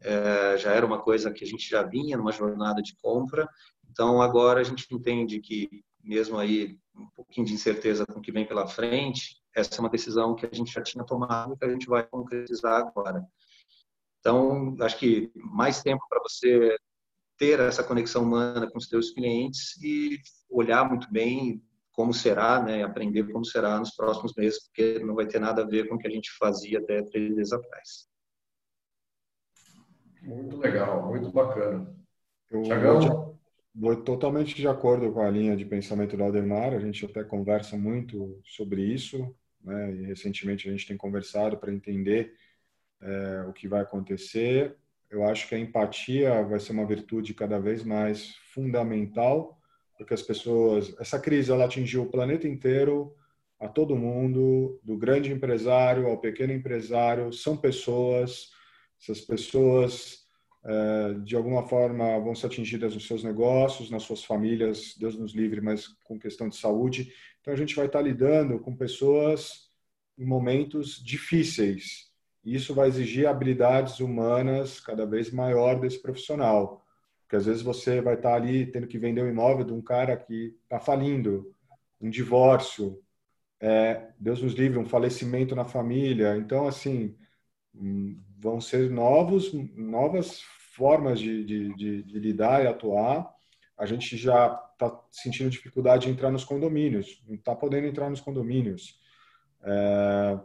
[0.00, 3.48] É, já era uma coisa que a gente já vinha numa jornada de compra,
[3.90, 5.68] então agora a gente entende que
[6.02, 9.90] mesmo aí um pouquinho de incerteza com o que vem pela frente, essa é uma
[9.90, 13.26] decisão que a gente já tinha tomado e que a gente vai concretizar agora.
[14.20, 16.76] Então, acho que mais tempo para você
[17.36, 20.18] ter essa conexão humana com os seus clientes e
[20.50, 21.62] olhar muito bem
[21.98, 25.66] como será, né, aprender como será nos próximos meses, porque não vai ter nada a
[25.66, 28.08] ver com o que a gente fazia até três meses atrás.
[30.22, 31.92] Muito legal, muito bacana.
[32.52, 33.36] Eu Tiagão?
[33.74, 37.76] Vou totalmente de acordo com a linha de pensamento do Aldemar, a gente até conversa
[37.76, 42.32] muito sobre isso, né, e recentemente a gente tem conversado para entender
[43.02, 44.76] é, o que vai acontecer.
[45.10, 49.57] Eu acho que a empatia vai ser uma virtude cada vez mais fundamental
[49.98, 53.14] porque as pessoas, essa crise ela atingiu o planeta inteiro,
[53.60, 58.50] a todo mundo, do grande empresário ao pequeno empresário, são pessoas,
[59.02, 60.28] essas pessoas
[60.64, 65.34] é, de alguma forma vão ser atingidas nos seus negócios, nas suas famílias, Deus nos
[65.34, 67.12] livre, mas com questão de saúde.
[67.40, 69.68] Então a gente vai estar lidando com pessoas
[70.16, 72.08] em momentos difíceis.
[72.44, 76.84] E isso vai exigir habilidades humanas cada vez maior desse profissional.
[77.28, 80.16] Porque às vezes você vai estar ali tendo que vender um imóvel de um cara
[80.16, 81.54] que está falindo,
[82.00, 83.02] um divórcio,
[83.60, 86.38] é, Deus nos livre, um falecimento na família.
[86.38, 87.14] Então, assim,
[87.74, 90.40] hum, vão ser novos, novas
[90.72, 93.30] formas de, de, de, de lidar e atuar.
[93.76, 98.22] A gente já está sentindo dificuldade de entrar nos condomínios, não está podendo entrar nos
[98.22, 98.98] condomínios.
[99.62, 100.38] É,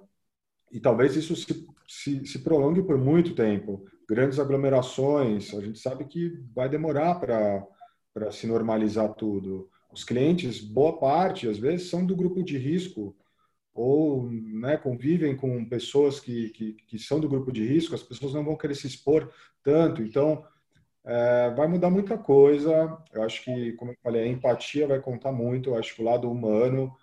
[0.70, 6.06] e talvez isso se, se, se prolongue por muito tempo grandes aglomerações, a gente sabe
[6.06, 9.70] que vai demorar para se normalizar tudo.
[9.92, 13.16] Os clientes, boa parte, às vezes, são do grupo de risco
[13.74, 18.34] ou né, convivem com pessoas que, que, que, são do grupo de risco, as pessoas
[18.34, 19.32] não vão querer se expor
[19.64, 20.04] tanto.
[20.04, 20.46] Então,
[21.04, 22.98] é, vai mudar muita coisa.
[23.12, 25.72] Eu acho que, como eu falei, a empatia vai contar muito.
[25.72, 26.96] Eu acho que o lado humano,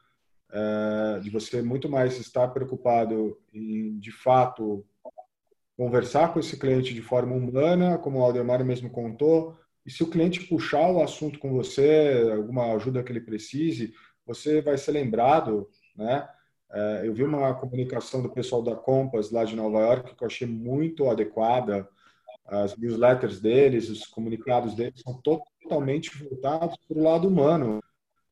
[0.52, 4.86] é, de você muito mais estar preocupado em, de fato,
[5.80, 10.10] conversar com esse cliente de forma humana, como o Aldemar mesmo contou, e se o
[10.10, 13.94] cliente puxar o assunto com você, alguma ajuda que ele precise,
[14.26, 16.28] você vai ser lembrado, né?
[16.70, 20.26] É, eu vi uma comunicação do pessoal da Compass lá de Nova York que eu
[20.26, 21.88] achei muito adequada.
[22.44, 27.80] As newsletters deles, os comunicados deles são totalmente voltados para o lado humano,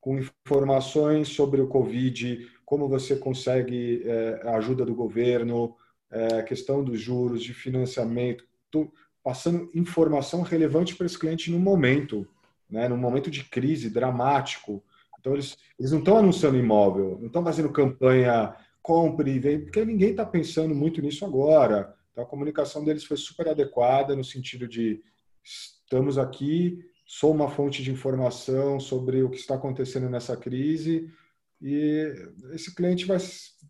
[0.03, 5.75] com informações sobre o Covid, como você consegue é, ajuda do governo,
[6.11, 12.27] é, questão dos juros, de financiamento, tô passando informação relevante para esse cliente no momento,
[12.69, 14.83] né, no momento de crise dramático.
[15.19, 19.85] Então, eles, eles não estão anunciando imóvel, não estão fazendo campanha compre e vem, porque
[19.85, 21.95] ninguém está pensando muito nisso agora.
[22.11, 25.03] Então, a comunicação deles foi super adequada no sentido de
[25.45, 31.11] estamos aqui, sou uma fonte de informação sobre o que está acontecendo nessa crise
[31.61, 32.13] e
[32.53, 33.19] esse cliente vai,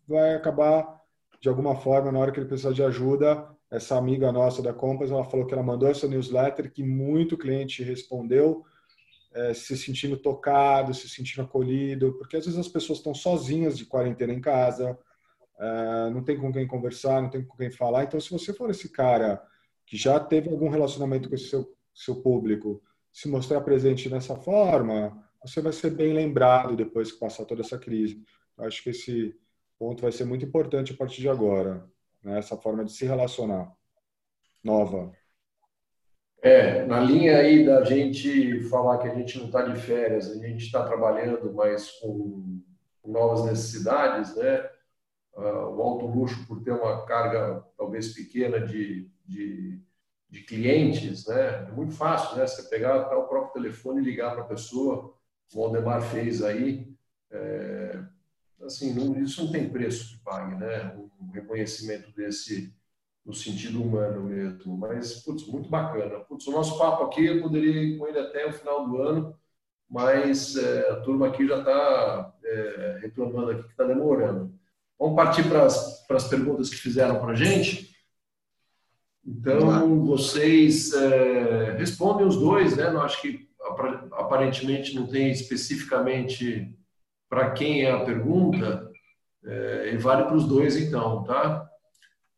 [0.07, 0.98] vai acabar
[1.41, 5.11] de alguma forma, na hora que ele precisar de ajuda, essa amiga nossa da Compass,
[5.11, 8.65] ela falou que ela mandou essa newsletter, que muito cliente respondeu,
[9.33, 13.85] é, se sentindo tocado, se sentindo acolhido, porque às vezes as pessoas estão sozinhas de
[13.85, 14.97] quarentena em casa,
[15.59, 18.03] é, não tem com quem conversar, não tem com quem falar.
[18.03, 19.41] Então, se você for esse cara
[19.85, 25.23] que já teve algum relacionamento com esse seu, seu público, se mostrar presente dessa forma,
[25.43, 28.23] você vai ser bem lembrado depois que passar toda essa crise.
[28.57, 29.35] Eu acho que esse
[29.79, 31.89] ponto vai ser muito importante a partir de agora,
[32.21, 32.37] né?
[32.37, 33.71] essa forma de se relacionar
[34.63, 35.11] nova.
[36.41, 40.35] É, na linha aí da gente falar que a gente não está de férias, a
[40.35, 42.61] gente está trabalhando, mas com
[43.05, 44.69] novas necessidades, né?
[45.33, 49.79] Uh, o alto luxo, por ter uma carga talvez pequena de, de,
[50.29, 51.67] de clientes, né?
[51.67, 52.47] É muito fácil, né?
[52.47, 55.13] Você pegar até o próprio telefone e ligar para a pessoa,
[55.53, 56.87] o Valdemar fez aí,
[57.31, 57.88] é,
[58.63, 60.95] assim, não, isso não tem preço que pague, né?
[61.19, 62.73] Um reconhecimento desse
[63.25, 64.77] no sentido humano mesmo.
[64.77, 66.19] Mas, putz, muito bacana.
[66.21, 69.35] Putz, o nosso papo aqui, eu poderia ir com ele até o final do ano,
[69.89, 74.53] mas é, a turma aqui já está é, reclamando aqui que está demorando.
[74.97, 77.95] Vamos partir para as perguntas que fizeram para a gente?
[79.25, 82.89] Então, vocês é, respondem os dois, né?
[82.89, 83.47] Não acho que
[84.13, 86.75] aparentemente não tem especificamente
[87.29, 88.89] para quem é a pergunta,
[89.45, 91.69] é, vale para os dois então, tá?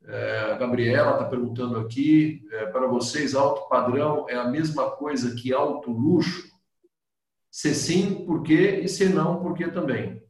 [0.03, 5.35] É, a Gabriela está perguntando aqui, é, para vocês, alto padrão é a mesma coisa
[5.35, 6.51] que alto luxo?
[7.49, 8.81] Se sim, por quê?
[8.83, 10.21] E se não, por quê também?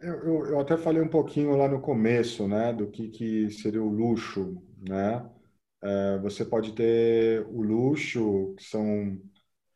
[0.00, 3.82] Eu, eu, eu até falei um pouquinho lá no começo, né, do que, que seria
[3.82, 5.24] o luxo, né?
[5.84, 9.20] É, você pode ter o luxo, que são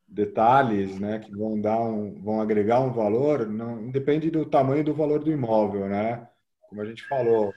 [0.09, 4.95] detalhes, né, que vão dar um, vão agregar um valor, não depende do tamanho do
[4.95, 6.27] valor do imóvel, né?
[6.63, 7.53] Como a gente falou,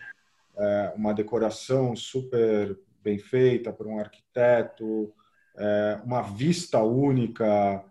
[0.57, 5.13] é, uma decoração super bem feita por um arquiteto,
[5.57, 7.85] é, uma vista única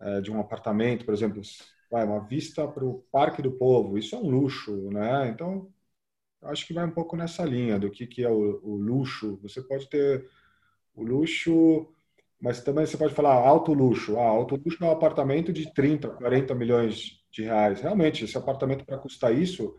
[0.00, 1.42] é, de um apartamento, por exemplo,
[1.90, 5.28] vai uma vista para o Parque do Povo, isso é um luxo, né?
[5.28, 5.68] Então,
[6.44, 9.38] acho que vai um pouco nessa linha do que, que é o, o luxo.
[9.42, 10.28] Você pode ter
[10.94, 11.88] o luxo
[12.44, 14.18] mas também você pode falar alto luxo.
[14.18, 17.80] Ah, alto luxo é um apartamento de 30, 40 milhões de reais.
[17.80, 19.74] Realmente, esse apartamento para custar isso,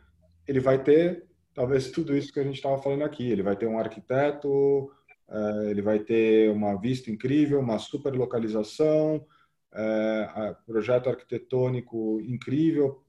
[0.48, 3.30] ele vai ter talvez tudo isso que a gente estava falando aqui.
[3.30, 4.92] Ele vai ter um arquiteto,
[5.30, 9.24] é, ele vai ter uma vista incrível, uma super localização,
[9.72, 13.00] é, projeto arquitetônico incrível,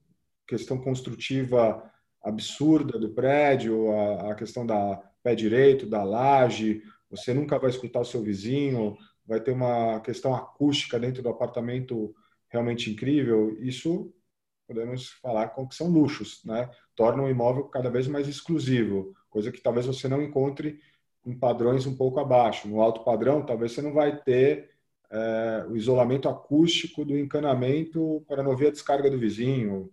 [0.46, 1.82] questão construtiva
[2.26, 8.00] absurda do prédio, a, a questão da pé direito, da laje, você nunca vai escutar
[8.00, 12.14] o seu vizinho, vai ter uma questão acústica dentro do apartamento
[12.48, 13.56] realmente incrível.
[13.60, 14.12] Isso
[14.66, 16.68] podemos falar com que são luxos, né?
[16.94, 20.80] Torna o imóvel cada vez mais exclusivo, coisa que talvez você não encontre
[21.24, 22.68] em padrões um pouco abaixo.
[22.68, 24.70] No alto padrão, talvez você não vai ter
[25.10, 29.90] é, o isolamento acústico do encanamento para não ouvir a descarga do vizinho,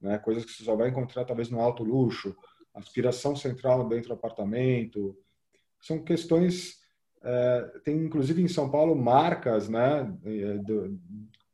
[0.00, 0.18] né?
[0.18, 2.36] Coisas que você só vai encontrar talvez no alto luxo,
[2.74, 5.16] aspiração central dentro do apartamento.
[5.80, 6.78] São questões
[7.22, 10.98] é, tem inclusive em São Paulo marcas né, de,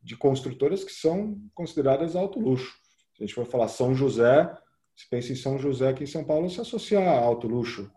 [0.02, 2.72] de, construtoras que são consideradas alto luxo.
[3.14, 4.52] Se a gente for falar São José,
[4.94, 7.90] se pensa em São José aqui em São Paulo, se associa a alto luxo.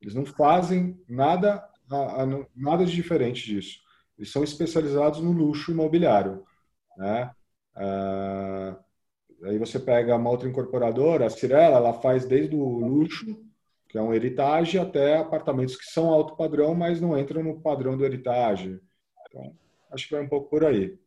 [0.00, 3.80] Eles não fazem nada, a, a, nada de diferente disso.
[4.16, 6.44] Eles são especializados no luxo imobiliário.
[6.96, 7.30] Né?
[7.76, 8.76] É,
[9.44, 13.36] aí você pega uma outra incorporadora, a Cirela, ela faz desde o luxo
[13.92, 17.94] que é um heritage, até apartamentos que são alto padrão, mas não entram no padrão
[17.94, 18.80] do heritage.
[19.28, 19.54] Então,
[19.90, 20.98] acho que vai um pouco por aí.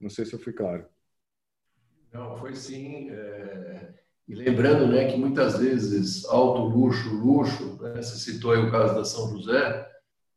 [0.00, 0.86] Não sei se eu fui claro.
[2.10, 3.10] Não, foi sim.
[3.10, 3.92] É...
[4.26, 8.94] E lembrando né, que muitas vezes alto luxo, luxo, né, você citou aí o caso
[8.94, 9.86] da São José,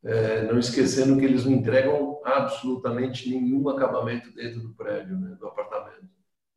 [0.03, 5.47] é, não esquecendo que eles não entregam absolutamente nenhum acabamento dentro do prédio, né, do
[5.47, 6.09] apartamento.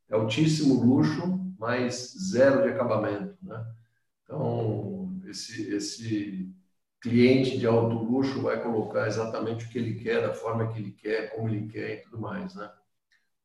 [0.08, 3.36] É altíssimo luxo, mas zero de acabamento.
[3.42, 3.66] Né?
[4.22, 6.52] Então, esse, esse
[7.00, 10.92] cliente de alto luxo vai colocar exatamente o que ele quer, da forma que ele
[10.92, 12.70] quer, como ele quer e tudo mais, né?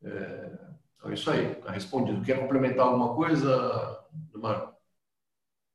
[0.04, 0.52] É,
[0.96, 2.24] então, é isso aí, está respondido.
[2.24, 4.76] Quer complementar alguma coisa, Marco?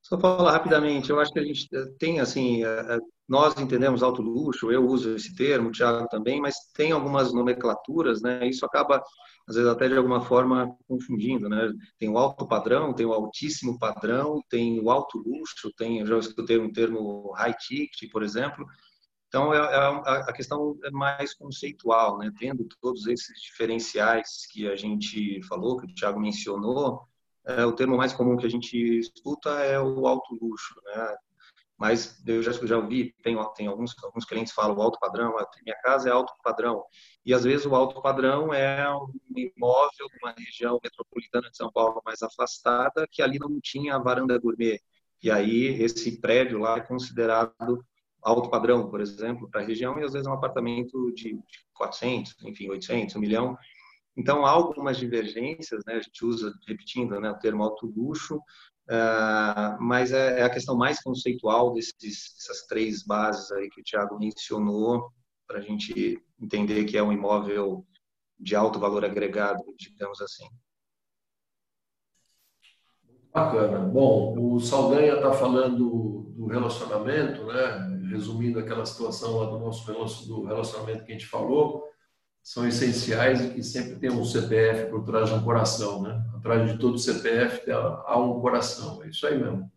[0.03, 1.69] Só falar rapidamente, eu acho que a gente
[1.99, 2.99] tem, assim, é, é,
[3.29, 8.23] nós entendemos alto luxo, eu uso esse termo, o Thiago também, mas tem algumas nomenclaturas,
[8.23, 8.47] né?
[8.49, 9.03] Isso acaba
[9.47, 11.73] às vezes até de alguma forma confundindo, né?
[11.99, 16.19] Tem o alto padrão, tem o altíssimo padrão, tem o alto luxo, tem, eu já
[16.19, 18.67] escutei um termo high ticket, por exemplo.
[19.29, 22.33] Então, é, é, a questão é mais conceitual, né?
[22.39, 27.07] Tendo todos esses diferenciais que a gente falou, que o Thiago mencionou,
[27.47, 31.17] é, o termo mais comum que a gente escuta é o alto luxo, né?
[31.79, 35.77] Mas eu já, já ouvi, tem, tem alguns, alguns clientes falam alto padrão, a minha
[35.83, 36.83] casa é alto padrão.
[37.25, 41.71] E às vezes o alto padrão é um imóvel de uma região metropolitana de São
[41.71, 44.81] Paulo mais afastada, que ali não tinha varanda gourmet.
[45.23, 47.85] E aí esse prédio lá é considerado
[48.23, 51.39] alto padrão, por exemplo, para a região, e às vezes é um apartamento de
[51.75, 53.57] 400, enfim, 800, 1 milhão.
[54.17, 55.95] Então, há algumas divergências, né?
[55.95, 58.41] a gente usa, repetindo, né, o termo alto luxo,
[58.89, 63.85] Uh, mas é, é, a questão mais conceitual desses, dessas três bases aí que o
[63.85, 65.11] Tiago mencionou,
[65.47, 67.85] para a gente entender que é um imóvel
[68.39, 70.47] de alto valor agregado, digamos assim.
[73.33, 73.81] Bacana.
[73.81, 77.97] Bom, o Saldanha está falando do relacionamento, né?
[78.09, 81.85] resumindo aquela situação lá do nosso do relacionamento que a gente falou
[82.47, 86.25] são essenciais e que sempre tem um CPF por trás de um coração, né?
[86.37, 89.69] Atrás de todo CPF há um coração, é isso aí mesmo.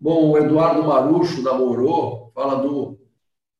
[0.00, 2.98] Bom, o Eduardo Marucho namorou, fala do.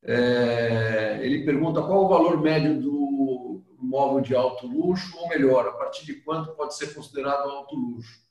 [0.02, 5.73] É, ele pergunta qual o valor médio do imóvel de alto luxo, ou melhor, a
[5.74, 8.23] partir de quanto pode ser considerado alto luxo.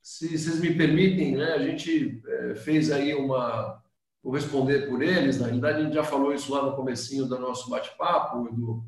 [0.00, 3.82] Se vocês me permitem, né, a gente é, fez aí uma.
[4.22, 7.40] Vou responder por eles, na realidade a gente já falou isso lá no comecinho do
[7.40, 8.86] nosso bate-papo, Edu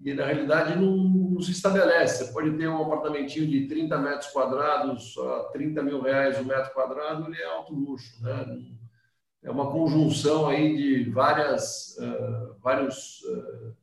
[0.00, 2.24] e na realidade não, não, se estabelece.
[2.24, 5.14] Você pode ter um apartamentinho de 30 metros quadrados,
[5.52, 8.22] 30 mil reais o metro quadrado, ele é alto luxo.
[8.22, 8.62] Né?
[9.42, 13.76] É uma conjunção aí de várias, uh, vários uh,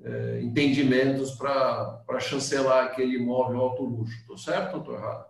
[0.00, 4.16] uh, entendimentos para chancelar aquele imóvel alto luxo.
[4.20, 5.26] Estou certo ou estou errado?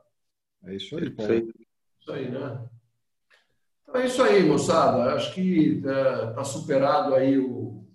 [0.64, 1.52] É isso aí, Paulo.
[2.00, 2.68] Isso aí, né?
[3.82, 5.14] Então é isso aí, moçada.
[5.14, 7.87] Acho que está é, superado aí o,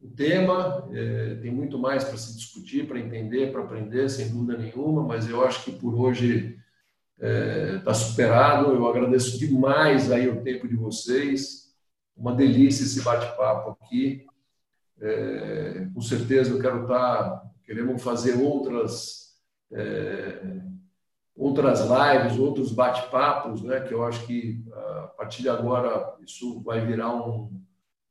[0.00, 0.88] o tema.
[0.92, 5.28] É, tem muito mais para se discutir, para entender, para aprender, sem dúvida nenhuma, mas
[5.28, 6.58] eu acho que por hoje
[7.16, 8.72] está é, tá superado.
[8.72, 11.70] Eu agradeço demais aí o tempo de vocês.
[12.16, 14.26] Uma delícia esse bate-papo aqui.
[15.00, 19.30] É, com certeza eu quero estar, tá, queremos fazer outras
[19.72, 20.60] é,
[21.34, 23.80] outras lives, outros bate-papos, né?
[23.80, 27.62] Que eu acho que a partir de agora isso vai virar um, um,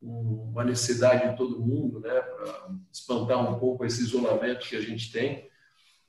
[0.02, 2.20] uma necessidade de todo mundo, né?
[2.22, 5.50] Para espantar um pouco esse isolamento que a gente tem.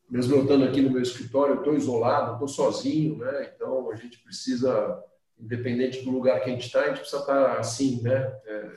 [0.08, 3.52] Mesmo eu estando aqui no meu escritório, eu estou isolado, estou sozinho, né?
[3.54, 5.02] Então a gente precisa,
[5.38, 8.16] independente do lugar que a gente está, a gente precisa estar tá assim, né?
[8.44, 8.70] É,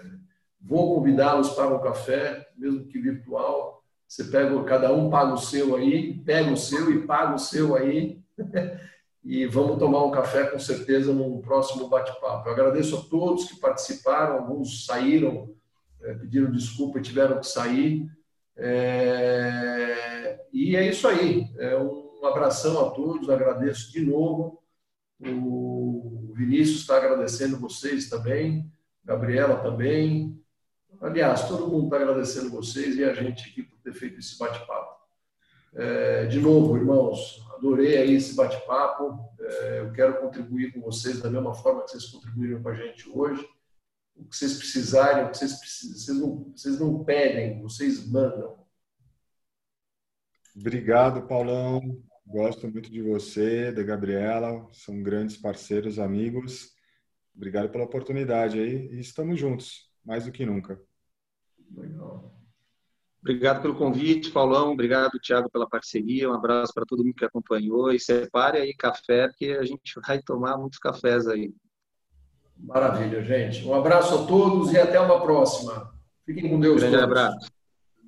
[0.61, 3.83] vou convidá-los para um café, mesmo que virtual.
[4.07, 7.75] Você pega, cada um paga o seu aí, pega o seu e paga o seu
[7.75, 8.21] aí,
[9.23, 12.47] e vamos tomar um café com certeza num próximo bate-papo.
[12.47, 15.55] Eu agradeço a todos que participaram, alguns saíram,
[16.01, 18.09] é, pediram desculpa e tiveram que sair.
[18.57, 20.39] É...
[20.51, 21.49] E é isso aí.
[21.57, 24.61] É um abração a todos, agradeço de novo.
[25.25, 28.69] O Vinícius está agradecendo vocês também,
[29.05, 30.37] Gabriela também.
[30.99, 35.01] Aliás, todo mundo está agradecendo vocês e a gente aqui por ter feito esse bate-papo.
[35.75, 39.17] É, de novo, irmãos, adorei aí esse bate-papo.
[39.39, 43.09] É, eu quero contribuir com vocês da mesma forma que vocês contribuíram com a gente
[43.09, 43.47] hoje.
[44.15, 48.61] O que vocês precisarem, o que vocês precisam, vocês não, vocês não pedem, vocês mandam.
[50.55, 52.03] Obrigado, Paulão.
[52.27, 54.67] Gosto muito de você, da Gabriela.
[54.73, 56.73] São grandes parceiros, amigos.
[57.35, 60.79] Obrigado pela oportunidade aí e estamos juntos, mais do que nunca.
[61.75, 62.42] Legal.
[63.23, 64.73] Obrigado pelo convite, Paulão.
[64.73, 66.29] Obrigado, Tiago, pela parceria.
[66.29, 67.89] Um abraço para todo mundo que acompanhou.
[67.89, 71.49] E separe aí café, porque a gente vai tomar muitos cafés aí.
[72.57, 73.65] Maravilha, gente.
[73.65, 75.93] Um abraço a todos e até uma próxima.
[76.25, 76.81] Fiquem com Deus.
[76.81, 77.17] Grande todos.
[77.17, 77.51] abraço.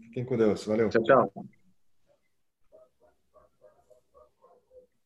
[0.03, 0.65] Fiquem com Deus.
[0.65, 0.89] Valeu.
[0.89, 1.45] Tchau, tchau.